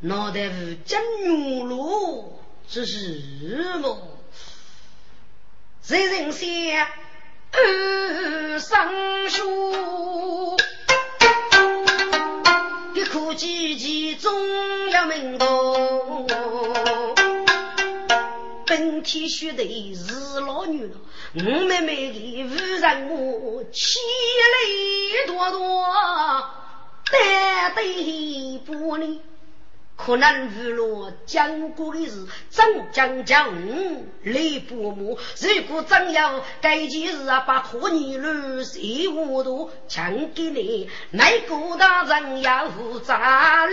[0.00, 4.18] 脑袋是金牛罗，这是么？
[5.82, 6.76] 谁人写
[7.52, 10.56] 二生书？
[12.94, 17.13] 一苦几几终要命多。
[18.66, 20.96] 本天学的是老女了，
[21.34, 23.98] 我妹妹的夫人我气
[24.52, 25.84] 泪多多，
[27.10, 29.20] 担得不呢？
[29.96, 33.54] 可能娱乐讲过的是真讲讲
[34.24, 43.68] 雷伯母，如果真要该件事啊，把可女儿谁糊涂，讲给你，那个大人要负责了。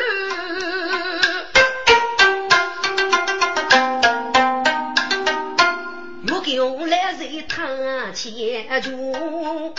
[6.53, 9.73] 用来在堂前中，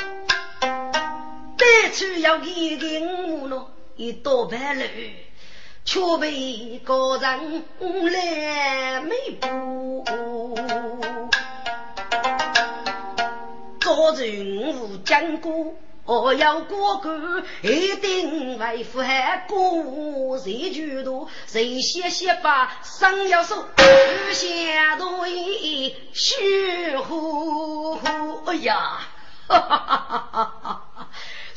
[1.56, 3.66] 带出要给给我弄
[3.96, 4.82] 一道白路。
[5.84, 7.64] 却被高人
[8.12, 9.10] 来没
[9.40, 10.04] 补，
[13.80, 15.74] 高人无讲过
[16.04, 17.14] 我要过关，
[17.62, 20.36] 一定为父海过。
[20.36, 23.64] 谁举多，谁写写把生要手，
[24.32, 28.42] 下多一虚乎乎。
[28.46, 29.00] 哎呀，
[29.46, 31.08] 哈哈哈哈哈哈！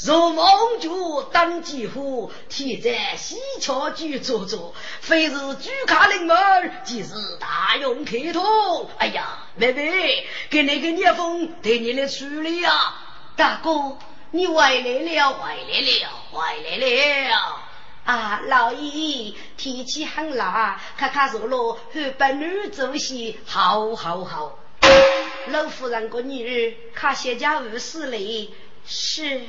[0.06, 6.38] 如梦就当几户，贴在西桥居坐坐，非是举卡临门，
[6.84, 8.88] 即是大用开通。
[9.00, 13.02] 哎呀，妹妹，给那个聂风对你来处理啊！
[13.36, 13.98] 大哥，
[14.32, 17.62] 你回来了，回来了，回来了！
[18.06, 24.60] 啊，老爷，天气很冷，看看热了，和本女做戏，好好好。
[25.48, 28.50] 老夫人个女儿，看些家务事嘞，
[28.86, 29.42] 是。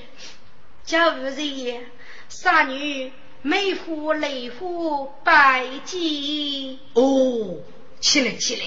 [0.84, 1.90] 家务人员，
[2.28, 3.12] 杀女
[3.42, 6.78] 美妇雷妇拜祭。
[6.94, 7.56] 哦，
[8.00, 8.62] 起来起来，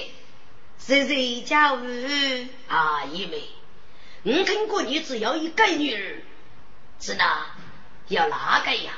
[0.78, 1.80] 谁谁家务？
[2.68, 3.42] 啊，因为
[4.22, 6.22] 我听过你只要一个女儿，
[7.00, 7.46] 是哪？
[8.08, 8.92] 要哪个呀？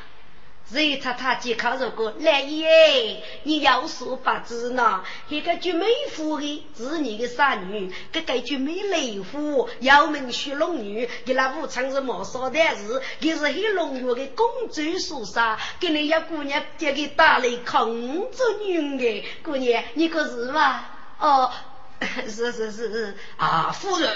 [0.70, 5.04] 瑞太太健康如果来耶，你要说不知呢？
[5.28, 20.88] 一个绝美妇的是你的三女，这个绝美雷妇要门学龙女，给那武昌是毛少的事，给是黑龙女的公主所杀，给你一姑娘这个打雷空着女的姑娘，你可是吧？
[21.18, 21.52] 哦，
[22.26, 24.10] 是是是啊，夫人，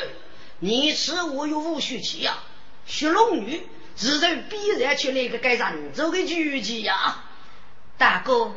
[0.59, 2.39] 你吃我有无须气呀？
[2.87, 3.67] 雪龙女。
[3.99, 7.25] 自然必然去那个该人走的聚集呀，
[7.97, 8.53] 大哥。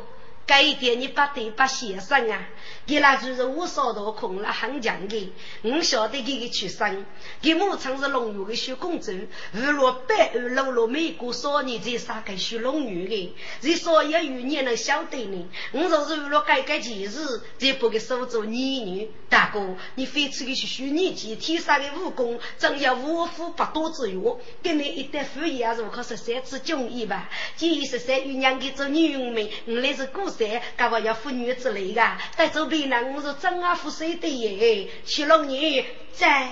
[0.50, 2.48] 这一点你不得不先生啊！
[2.84, 5.32] 给那就是我少到空了很强的，
[5.62, 7.06] 我晓得给个出生，
[7.40, 9.12] 给母亲是龙女的小公主，
[9.52, 15.48] 日落百二落落美国少年才杀个小龙女的，这少爷有你能晓得呢？
[15.70, 19.08] 我若是日落改改前世，再不给收做女女。
[19.28, 27.30] 大哥，你非吃个学学年纪天生的武功，真要五夫八多之用，给你一旦敷衍如可是三次中意吧？
[27.54, 30.39] 今十三与娘给做女佣们，我来是故事。
[30.76, 32.02] 干嘛要妇女之类的？
[32.36, 34.88] 在周边呢，我是真阿富水的耶。
[35.04, 36.50] 徐龙女在，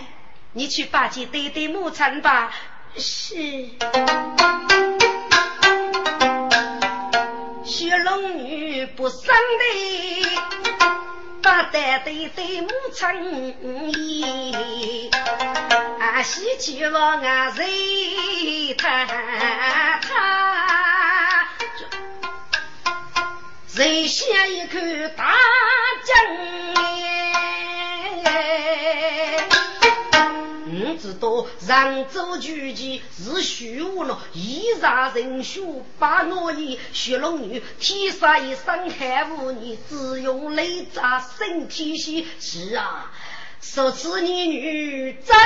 [0.52, 2.52] 你去把鸡对对母亲吧。
[2.96, 3.34] 是。
[7.64, 10.26] 徐龙女不生的，
[11.42, 13.06] 把带对对母亲。
[16.00, 19.06] 啊，喜气往啊谁他
[20.00, 21.48] 他。
[23.78, 24.76] 人下一口
[25.16, 25.36] 大
[26.04, 26.16] 江
[28.24, 28.34] 面，
[30.66, 35.60] 你知道扬州举旗是虚无了，一杀人血
[35.96, 43.12] 把我以血龙女，天生一身海无你，只用雷炸身体细，是啊。
[43.60, 45.36] 说此女女真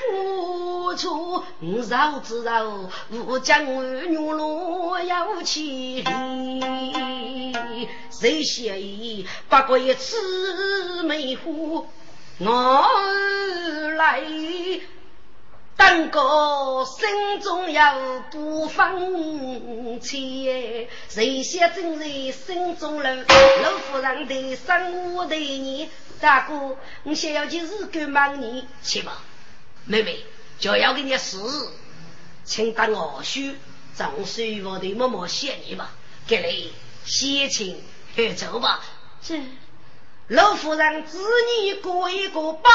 [0.00, 1.44] 不错，
[1.88, 7.88] 绕子绕，吾将女落有其理。
[8.10, 8.76] 谁嫌
[9.48, 11.86] 不过一次美妇，
[12.38, 12.86] 我
[13.96, 14.22] 来
[15.76, 17.80] 等个心中有
[18.30, 20.88] 不放弃。
[21.08, 25.90] 谁嫌正在心中留，老夫人的生我的你。
[26.24, 29.20] 大哥，我想要去日干忙你，去吧。
[29.84, 30.24] 妹妹，
[30.58, 31.36] 就要给你事，
[32.44, 33.56] 请当我婿，
[33.94, 35.90] 张水我的默默谢你吧。
[36.26, 36.72] 给你
[37.04, 37.84] 先请
[38.36, 38.80] 走吧。
[39.20, 39.38] 这
[40.28, 41.18] 老夫人子
[41.60, 42.70] 女过一个包，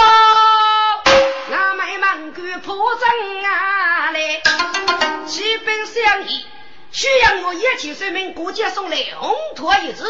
[1.51, 4.43] 俺们门口破阵啊嘞，
[5.25, 6.45] 基本相依。
[6.91, 10.03] 需要我一起说明国家送来红土一支。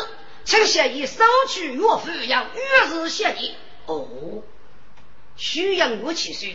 [0.50, 3.54] 请协议收取岳父要月日协议
[3.86, 4.42] 哦，
[5.38, 6.50] 需要我去说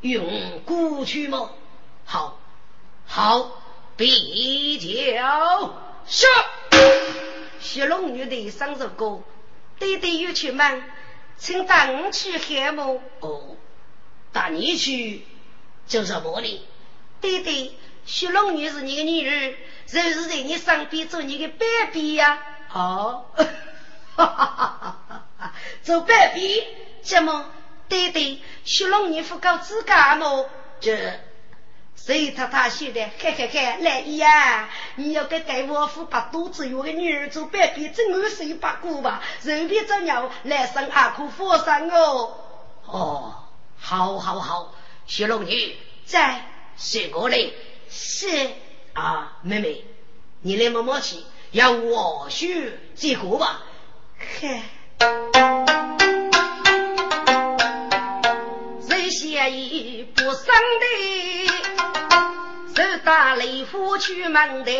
[0.00, 1.52] 用过去吗？
[2.04, 2.40] 好，
[3.06, 3.62] 好，
[3.96, 5.72] 比较。
[6.04, 6.26] 是。
[7.60, 9.20] 小龙女的生日歌，
[9.78, 10.82] 对对有去吗？
[11.36, 13.00] 请带我去看么？
[13.20, 13.56] 哦，
[14.32, 15.24] 带你去
[15.86, 16.60] 做什么呢？
[17.20, 19.54] 对对，小龙女是你的女儿，
[19.86, 22.48] 就是在你身边做你的 baby 呀。
[22.72, 23.26] 好，
[24.16, 25.52] 哈哈哈哈哈！
[25.82, 26.64] 做百变，
[27.02, 27.44] 怎么？
[27.86, 30.48] 对对，小龙你不搞自家么？
[30.80, 31.20] 这
[31.94, 33.10] 谁他他写的？
[33.18, 34.70] 嘿嘿嘿，来呀！
[34.96, 39.20] 你要给给我夫把肚子有个女儿做百变，真我谁把过吧？
[39.42, 42.38] 人别这鸟来生阿可佛生哦！
[42.86, 43.34] 哦，
[43.78, 44.74] 好好好，
[45.06, 46.46] 小龙女在，
[46.78, 47.52] 是我嘞，
[47.90, 48.48] 是
[48.94, 49.84] 啊，妹妹，
[50.40, 51.18] 你来摸摸去。
[51.52, 53.62] 要我去结果吧，
[54.40, 54.62] 嘿，
[58.80, 60.46] 谁嫌疑不生
[60.80, 61.52] 的？
[63.04, 64.72] 那雷虎去门台，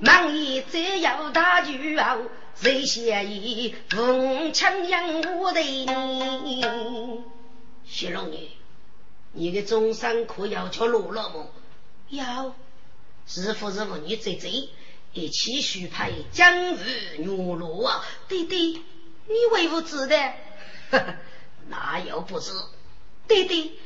[0.00, 2.24] 门一再要打酒后，
[2.54, 6.62] 谁先一逢枪杨我的你？
[7.86, 8.50] 谢龙女，
[9.32, 11.46] 你的终身可要吃落了么？
[12.10, 12.54] 要。
[13.24, 14.48] 是否是妇女在这
[15.14, 18.04] 一起许配江鱼牛罗啊？
[18.28, 18.82] 弟弟，
[19.26, 20.16] 你为何知的？
[21.68, 22.50] 哪有不知？
[23.28, 23.78] 弟弟，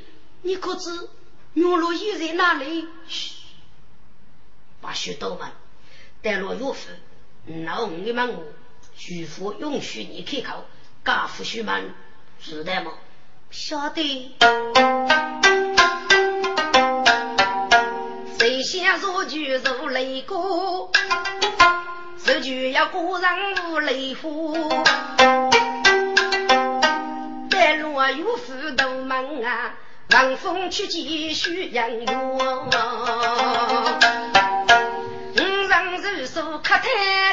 [0.43, 1.09] 你可知
[1.55, 2.87] 牛罗又在哪里？
[3.09, 3.35] 嘘，
[4.81, 5.51] 把许都问，
[6.22, 6.91] 带落岳父，
[7.45, 8.45] 那我们我，
[8.95, 10.64] 徐父允许你开口，
[11.05, 11.93] 家父许们
[12.41, 12.93] 知道吗？
[13.51, 14.33] 晓得。
[18.66, 20.90] 谁先入就入雷锅，
[22.24, 23.38] 入就要过上
[23.70, 24.82] 无雷火。
[27.48, 29.72] 带路有福大门啊，
[30.10, 32.06] 望风去见徐阳月。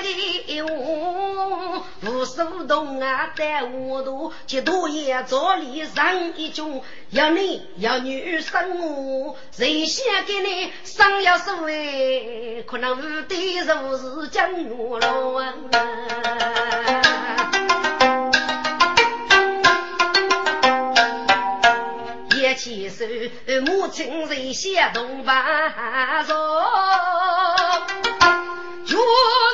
[0.03, 0.11] 手磕太
[0.47, 6.81] 的我，无数动啊，在我度，几多也早里上一军，
[7.11, 12.63] 要你要女生我，谁先给你生要手哎？
[12.67, 15.53] 可能无敌如是江月楼啊！
[22.35, 23.05] 一起手，
[23.65, 26.35] 母亲谁先动把手？
[28.93, 29.01] 若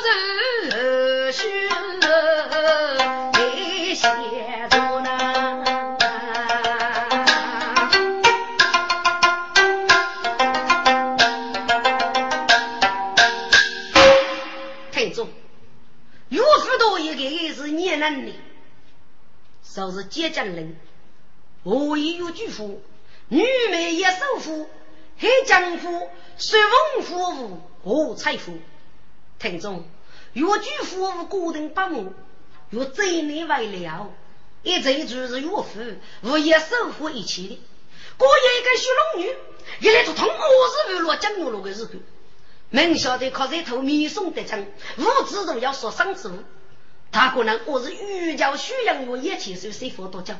[0.04, 1.48] 是虚
[3.32, 4.06] 给写
[4.68, 5.64] 着呢，
[14.92, 15.30] 太重。
[16.28, 18.34] 岳父多一个是年能的，
[19.64, 20.76] 说是接将人，
[21.62, 22.82] 我也有巨富，
[23.28, 24.68] 女美也首富，
[25.18, 28.58] 黑江富，随风富无何财富。
[29.40, 29.88] 听众，
[30.34, 32.12] 越举服务固定八目，
[32.68, 34.12] 越追你为了，
[34.62, 35.80] 一追就是岳父，
[36.22, 37.58] 物业守护一起的。
[38.18, 39.34] 过一个小龙女，
[39.80, 42.02] 一来就通我是为落江牛路的日子，
[42.68, 46.44] 明晓得靠这头米送得成，物资都要说生之物。
[47.10, 50.38] 他可能我是玉教徐阳月也接受谁佛多讲，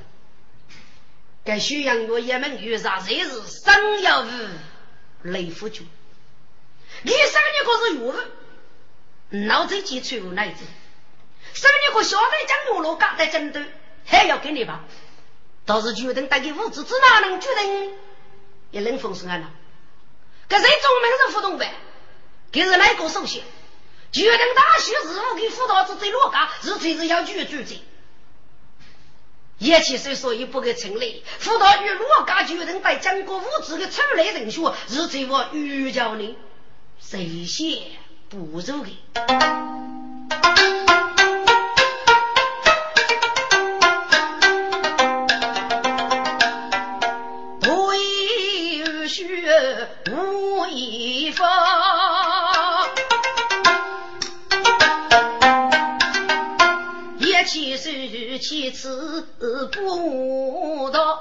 [1.42, 4.28] 该徐阳月也门遇上谁是生要物
[5.22, 5.88] 雷夫君，
[7.02, 8.18] 你生你可是岳父。
[9.30, 10.58] 脑子记错误那一种，
[11.54, 13.64] 生你个小队将牛肉干在针对，
[14.04, 14.84] 还要给你吧？
[15.66, 17.94] 倒是决定带给物资，只哪能决定？
[18.72, 19.36] 一冷风声啊！
[19.36, 19.50] 了，
[20.48, 21.72] 可谁中门是互动呗？
[22.50, 23.42] 给是哪个首先？
[24.10, 27.80] 决定大学事务给辅导子最落干，是最是要拒绝罪。
[29.58, 36.36] 一七岁所以不给成立，辅导与落干决定带经过物资的出来人选，是最我预教你
[36.98, 37.82] 谁先？
[38.30, 38.96] 不走的，
[47.60, 51.44] 不以血无以方，
[57.18, 59.26] 一起是其次
[59.72, 61.18] 不到，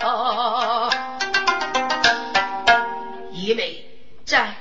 [3.31, 3.83] 一妹
[4.25, 4.58] 在。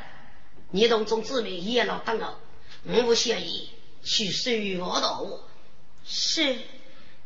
[0.71, 2.39] 你同众姊妹也老等了，
[2.85, 3.71] 我不嫌意
[4.05, 4.51] 去收
[4.85, 5.27] 我道。
[6.05, 6.57] 是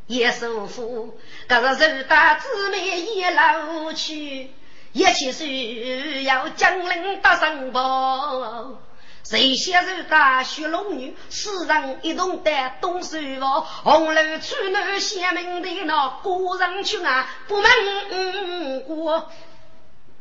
[0.06, 1.18] 叶师傅，
[1.48, 4.50] 可是受大姊妹也老去，
[4.92, 8.80] 一起是要将领打上报。
[9.24, 19.30] 谁先受大雪龙女，四人一同带东手房，红楼出南县门的那过上去啊，不问过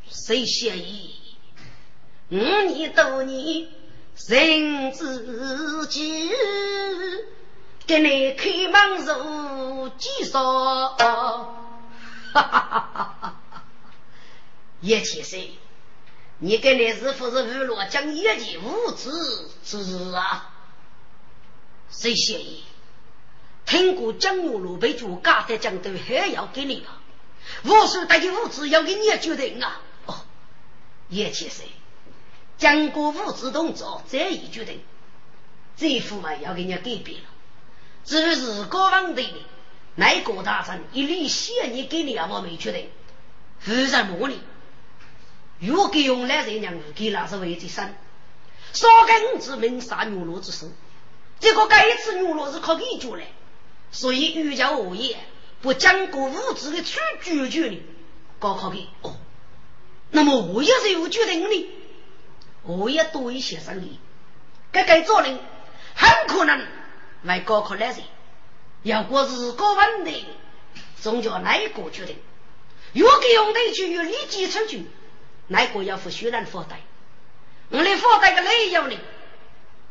[0.10, 1.16] 谁先意？
[2.32, 3.68] 五年多年
[4.16, 6.32] 人自己，
[7.86, 10.96] 给你开门如几少？
[10.96, 13.36] 哈哈哈哈！
[14.80, 15.52] 叶千岁，
[16.40, 19.12] 你跟你是不是娱乐讲业绩无知
[19.66, 20.54] 之啊？
[21.90, 22.64] 谁嫌疑？
[23.66, 27.02] 听过江牛路被主嘎在江头，还要给你吧？
[27.64, 29.82] 我说带有物资要给你决定啊！
[30.06, 30.22] 哦，
[31.10, 31.68] 叶千岁。
[32.62, 34.82] 经过物资动作，再一决定，
[35.76, 37.26] 这副嘛要给人家改变了。
[38.06, 39.24] 至于是国王的
[39.96, 42.88] 内阁大臣一律谢你给你啊，我没决定。
[43.58, 44.40] 负责模拟，
[45.60, 47.96] 如果用来这样给那是为之生，
[48.74, 50.68] 少根之名杀牛罗之手。
[51.40, 53.26] 这个该次牛罗是靠你做来，
[53.92, 55.18] 所以御教我也
[55.64, 57.82] 不经过物资的出决绝的，
[58.38, 59.16] 高考的哦。
[60.12, 61.70] 那么我也是有决定的。
[62.64, 64.00] 我也多一些生意。
[64.72, 65.40] 这个做人
[65.96, 66.66] 很可能
[67.24, 67.98] 为高考来人，
[68.84, 70.26] 要果是个问题，
[71.00, 72.18] 总叫哪一个决定？
[72.94, 74.86] 如果用队去与立即出去，
[75.48, 76.78] 哪个要负血人负担？
[77.70, 78.98] 我来负担个理由呢？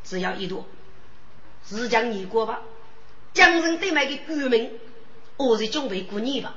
[0.04, 0.66] 只要一朵，
[1.66, 2.60] 是将你过吧。
[3.32, 4.78] 江人对面的居民，
[5.36, 6.54] 我是准备过年吧。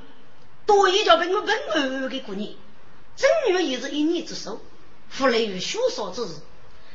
[0.66, 2.54] 多一条本我本儿给过年，
[3.16, 4.60] 正月也是一年之首，
[5.08, 6.28] 福来于学少之日。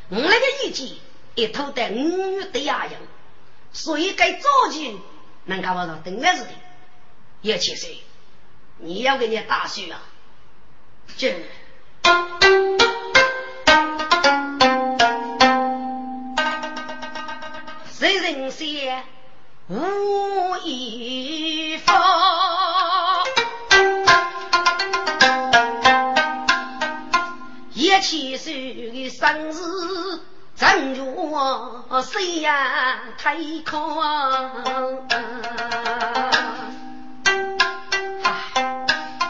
[0.09, 0.87] 我那个意见
[1.35, 2.93] 一头在五月的牙样，
[3.71, 4.99] 所以该早起
[5.45, 6.49] 能干不到等来是的。
[7.41, 8.03] 叶七岁，
[8.79, 10.01] 你要给你大叔啊，
[11.17, 11.35] 这。
[17.91, 19.03] 谁人先
[19.67, 22.18] 无一方？
[28.09, 30.19] 一七岁的生日，
[30.55, 33.99] 正月谁呀太空？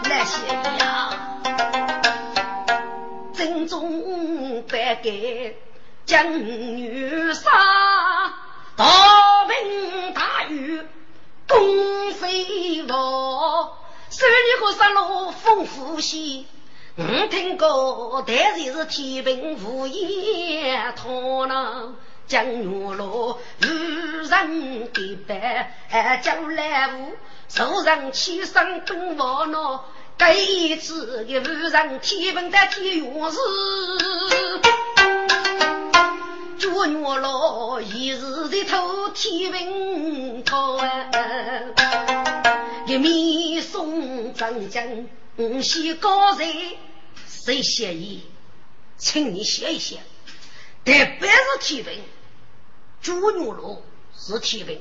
[0.04, 0.48] 那些
[0.80, 1.10] 呀，
[3.34, 5.62] 正宗白给
[6.06, 7.52] 将女杀。
[8.78, 10.88] 大名大雨，
[11.50, 13.74] 功飞王，
[14.10, 16.46] 十里河山路丰富些。
[17.02, 21.94] 我听过，但是是天平无言，托那
[22.28, 23.68] 江月落，无
[24.28, 25.72] 人给办，
[26.22, 27.14] 将来无
[27.48, 29.86] 受人欺上奔王闹，
[30.18, 33.38] 这一次的无人天平的天元是。
[36.58, 40.86] 脚牛老一日在偷天平讨啊，
[42.86, 46.50] 一面送张江五西高人，
[47.50, 48.24] 谁写意？
[49.00, 49.96] 请你写一写。
[50.86, 52.04] 特别是天平，
[53.02, 53.84] 脚牛肉
[54.16, 54.80] 是天平，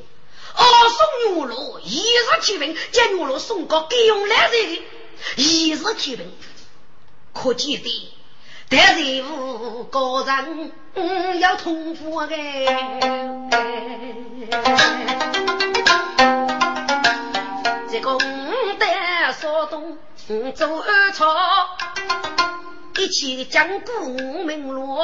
[0.55, 4.85] 二送牛肉一是天平，将牛肉送到给用来人的，
[5.37, 6.31] 一是天平，
[7.33, 8.12] 可见的。
[8.69, 10.71] 但是无高人
[11.41, 12.37] 要通过的，
[17.91, 18.21] 这个五
[18.79, 19.97] 代少东
[20.55, 21.35] 走二朝，
[22.99, 24.99] 一起讲古名录，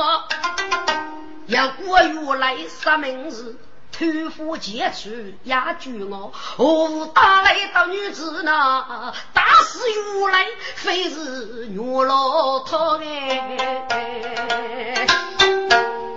[1.47, 3.57] 要过原来啥名字？
[3.93, 9.15] 偷夫劫取压住我，何打来到女子呢？
[9.33, 15.07] 打死如来，非是女老头哎！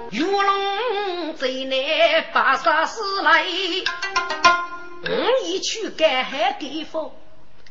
[0.09, 3.45] 玉龙贼难把杀死来，
[5.03, 7.11] 我一去赶海地方，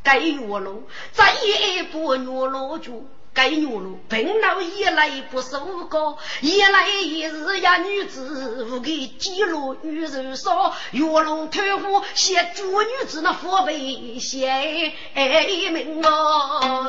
[0.05, 3.11] 该玉龙再一步玉龙住。
[3.37, 14.95] 该女路，本老一来不是五高，一来一日呀，女子无给记录女人少，月龙偷虎写诸女子那父辈写
[15.71, 16.89] 名哦，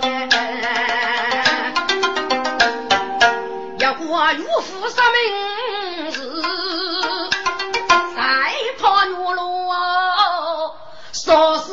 [3.77, 6.36] 要过岳父啥名字，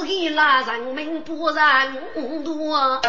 [0.06, 3.00] 给那人民不认多。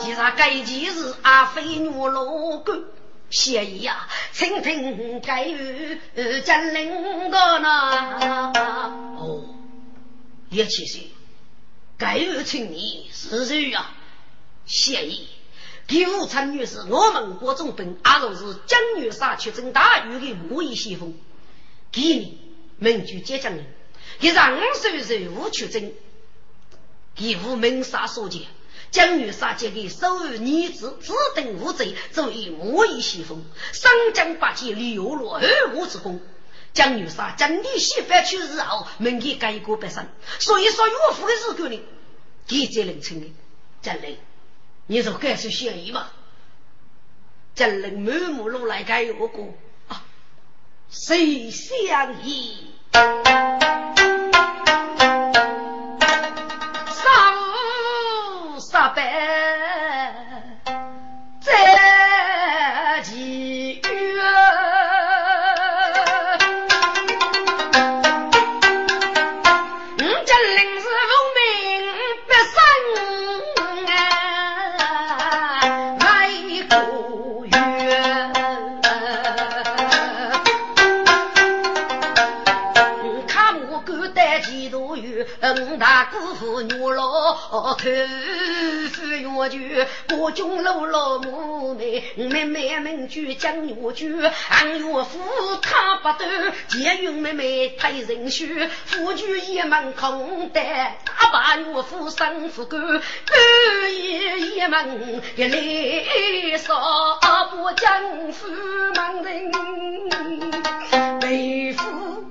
[0.00, 2.82] 其实该件事阿非女老官
[3.30, 5.98] 协议呀，请听该与
[6.44, 8.52] 将领的呢。
[9.18, 9.44] 哦，
[10.50, 11.10] 叶七岁，
[11.96, 13.94] 该与请你是谁啊？
[14.66, 15.28] 协议，
[15.86, 21.14] 第五参女是我们国中兵，阿若是江女杀去征大雨的莫一先锋，
[21.90, 22.38] 给你
[22.76, 23.64] 名居接将领，
[24.22, 25.92] 一让岁岁无去征，
[27.16, 28.42] 给无门杀所见。
[28.92, 33.44] 江女杀劫的收入女子，自等无罪，足以莫以西风。
[33.72, 36.20] 三江八戒流落二无之功。
[36.72, 40.06] 江女杀将你媳妇去日后，门给改过百生。
[40.38, 41.80] 所以说岳父的日干呢，
[42.46, 43.26] 记者人称的
[43.82, 44.16] 真人，
[44.86, 46.12] 你说该是嫌疑吗？
[47.56, 49.52] 真人满目如来改我过
[49.88, 50.04] 啊，
[50.90, 52.68] 谁相依？
[61.40, 63.88] 在几月？
[69.98, 71.40] 我这临时奉命
[72.26, 72.54] 不生
[73.86, 73.92] 啊，
[75.98, 76.06] 来
[76.68, 76.72] 个
[77.46, 77.52] 月，
[83.26, 83.84] 卡敢
[84.14, 85.04] 带几多有
[85.66, 87.34] 五大姑父女老
[87.74, 87.76] 头
[89.32, 94.14] 夫冤屈，各军路老母妹妹妹们举将女举，
[94.50, 96.24] 俺岳父他不斗，
[96.68, 103.00] 结云妹妹太人须，夫君一门空带，大把岳父生父干，半
[103.94, 107.18] 夜一门一来少
[107.50, 108.46] 不将夫
[108.94, 109.50] 门人
[111.20, 111.82] 背负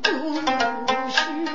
[0.03, 0.41] 孤
[1.09, 1.45] 金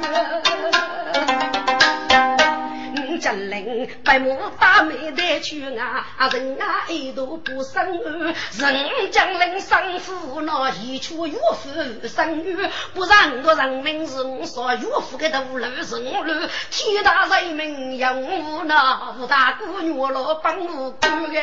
[4.04, 12.56] 白马大美带去啊，人啊一度不生儿，人将领生父那一出岳父生女，
[12.94, 21.40] 不然我人民是我说岳父的头颅是我路，天大人民养我那五大姑娘老帮我干个。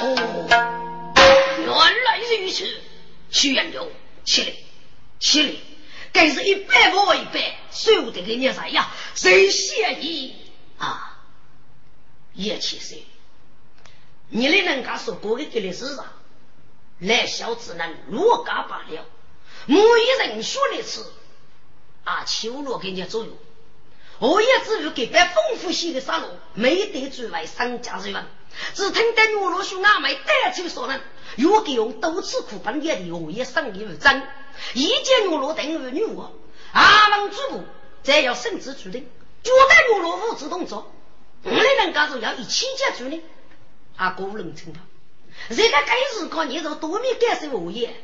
[0.00, 0.04] 哦，
[1.58, 2.64] 原来如此，
[3.30, 3.88] 徐元勇，
[4.24, 4.52] 起来，
[5.18, 5.67] 起来。
[6.18, 8.90] 该是一百我一百，收得给你啥呀？
[9.14, 10.34] 谁谢意
[10.76, 11.16] 啊？
[12.34, 13.06] 叶七岁，
[14.28, 16.06] 你的人家说过的给的是啥？
[16.98, 19.06] 来小子能落嘎罢了。
[19.66, 21.04] 每一人学的是
[22.02, 23.38] 啊，秋落给你左右。
[24.18, 28.26] 我也只有给办丰富些的沙路，没得诸位商家人员，
[28.74, 31.00] 只听得牛罗兄阿妹带头说人，
[31.38, 34.22] 又给用多次苦半夜的我也生意无争。
[34.74, 36.34] 一见牛罗等于女我，
[36.72, 37.64] 阿门主部
[38.02, 39.08] 再要圣旨注定，
[39.44, 40.92] 绝对牛罗无自动作。
[41.44, 43.22] 我的人家说要一起接住呢，
[43.96, 44.80] 阿哥不能听到。
[45.50, 47.94] 这个该日搞你这多米感受我也，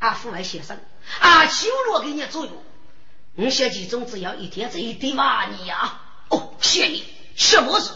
[0.00, 0.80] 阿父外先生，
[1.20, 2.50] 阿修罗给你左右。
[3.36, 7.04] 我小其中只要一天这一点嘛你呀，哦，谢你
[7.36, 7.92] 什么事？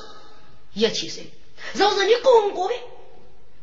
[0.72, 1.32] 一起岁，
[1.74, 2.74] 若是你公过的，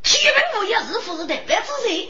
[0.04, 2.10] 天文物业是不是得百之谁？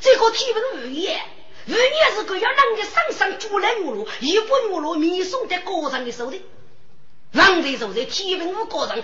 [0.00, 1.22] 这个天文物业，
[1.68, 6.42] 物业是个要让个上上主来牛罗，一不牛罗米送在高上的手里，
[7.30, 9.00] 让的就在天文物高上，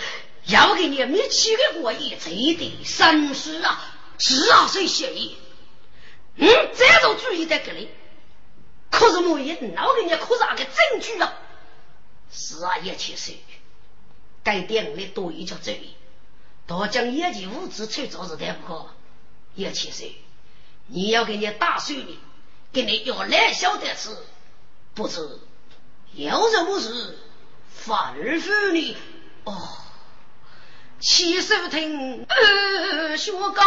[0.47, 5.37] 要给你没七个过亿，这的三十啊，是啊，谁协议？
[6.37, 7.89] 嗯，这都注意在这里。
[8.91, 11.39] 可是莫言，那我给你可是那个证据啊？
[12.33, 13.39] 是啊，叶七岁，
[14.43, 15.71] 该店里多一条注
[16.69, 18.91] 意，多将业绩物资出做是太不可。
[19.55, 20.23] 叶七岁，
[20.87, 22.19] 你要给你大孙女，
[22.73, 24.15] 给你要来小的吃，
[24.95, 25.41] 不知
[26.13, 27.19] 有什么事
[27.75, 28.97] 反复你
[29.45, 29.57] 哦？
[31.01, 33.65] 七手听二学纲。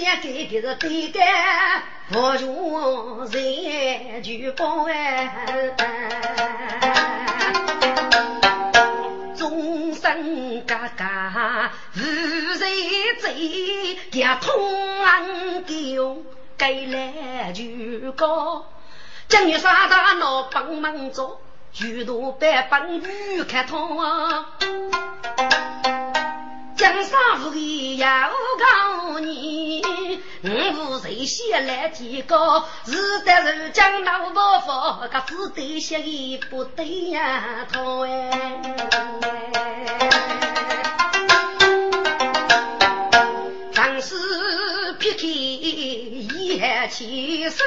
[0.00, 5.30] 先给的是对干，不如人就报哎。
[9.36, 12.60] 终身嘎嘎无人
[13.20, 16.24] 追，也通安丢
[16.56, 18.64] 该来就高。
[19.28, 21.42] 今日三大闹帮忙做，
[21.72, 24.46] 许多百般鱼开通啊。
[26.80, 29.82] 江山富贵要靠你，
[30.42, 32.66] 我谁先来提高？
[32.86, 34.70] 是得是江南伯父，
[35.12, 38.30] 可只得些一不对呀，头哎。
[43.74, 44.14] 当时
[44.98, 46.26] 撇开一
[46.88, 47.62] 起手，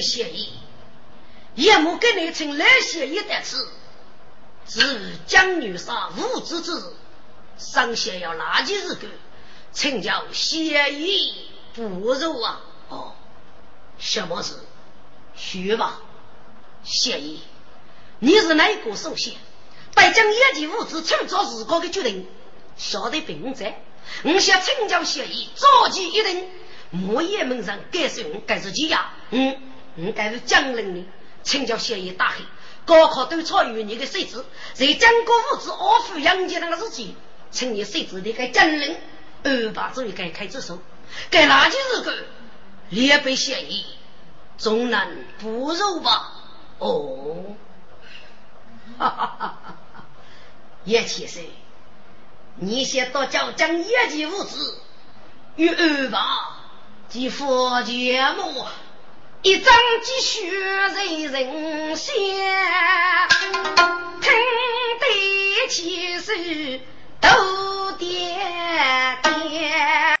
[0.00, 0.52] 协议？
[1.54, 3.68] 也莫跟你称来协议的词，
[4.68, 6.82] 是江女杀无知之日，
[7.56, 9.10] 上先要垃圾日干，
[9.72, 12.60] 请教协议不如啊！
[12.88, 13.12] 哦，
[13.98, 14.54] 什么事？
[15.36, 16.00] 说吧，
[16.84, 17.42] 协议，
[18.20, 19.34] 你是哪一个首先？
[19.94, 22.28] 待将业绩物资创造自个的决定，
[22.76, 23.82] 晓得并在。
[24.22, 26.48] 我想请教协议，召集一人，
[26.90, 29.12] 莫言门上该是我，该是几呀？
[29.30, 29.60] 嗯，
[29.98, 31.08] 我该是江陵的，
[31.42, 32.44] 请教协议大黑，
[32.84, 37.16] 高考都超越你的设置，在江国物资二富杨家那个事情，
[37.50, 38.96] 请你设置的该江陵
[39.42, 40.78] 二把主意该开支手，
[41.30, 42.14] 该哪件事个
[42.90, 43.84] 列备协议，
[44.56, 46.32] 终难不入吧？
[46.78, 47.56] 哦，
[48.98, 49.58] 哈哈哈哈
[49.94, 50.04] 哈，
[50.84, 51.50] 叶七岁。
[52.60, 54.80] 你先到叫将业绩物资
[55.56, 56.58] 与二吧，
[57.08, 58.66] 及佛节目
[59.42, 59.72] 一张
[60.02, 62.12] 积血人人先，
[64.20, 64.32] 听
[65.00, 66.32] 得起手
[67.20, 68.08] 都点。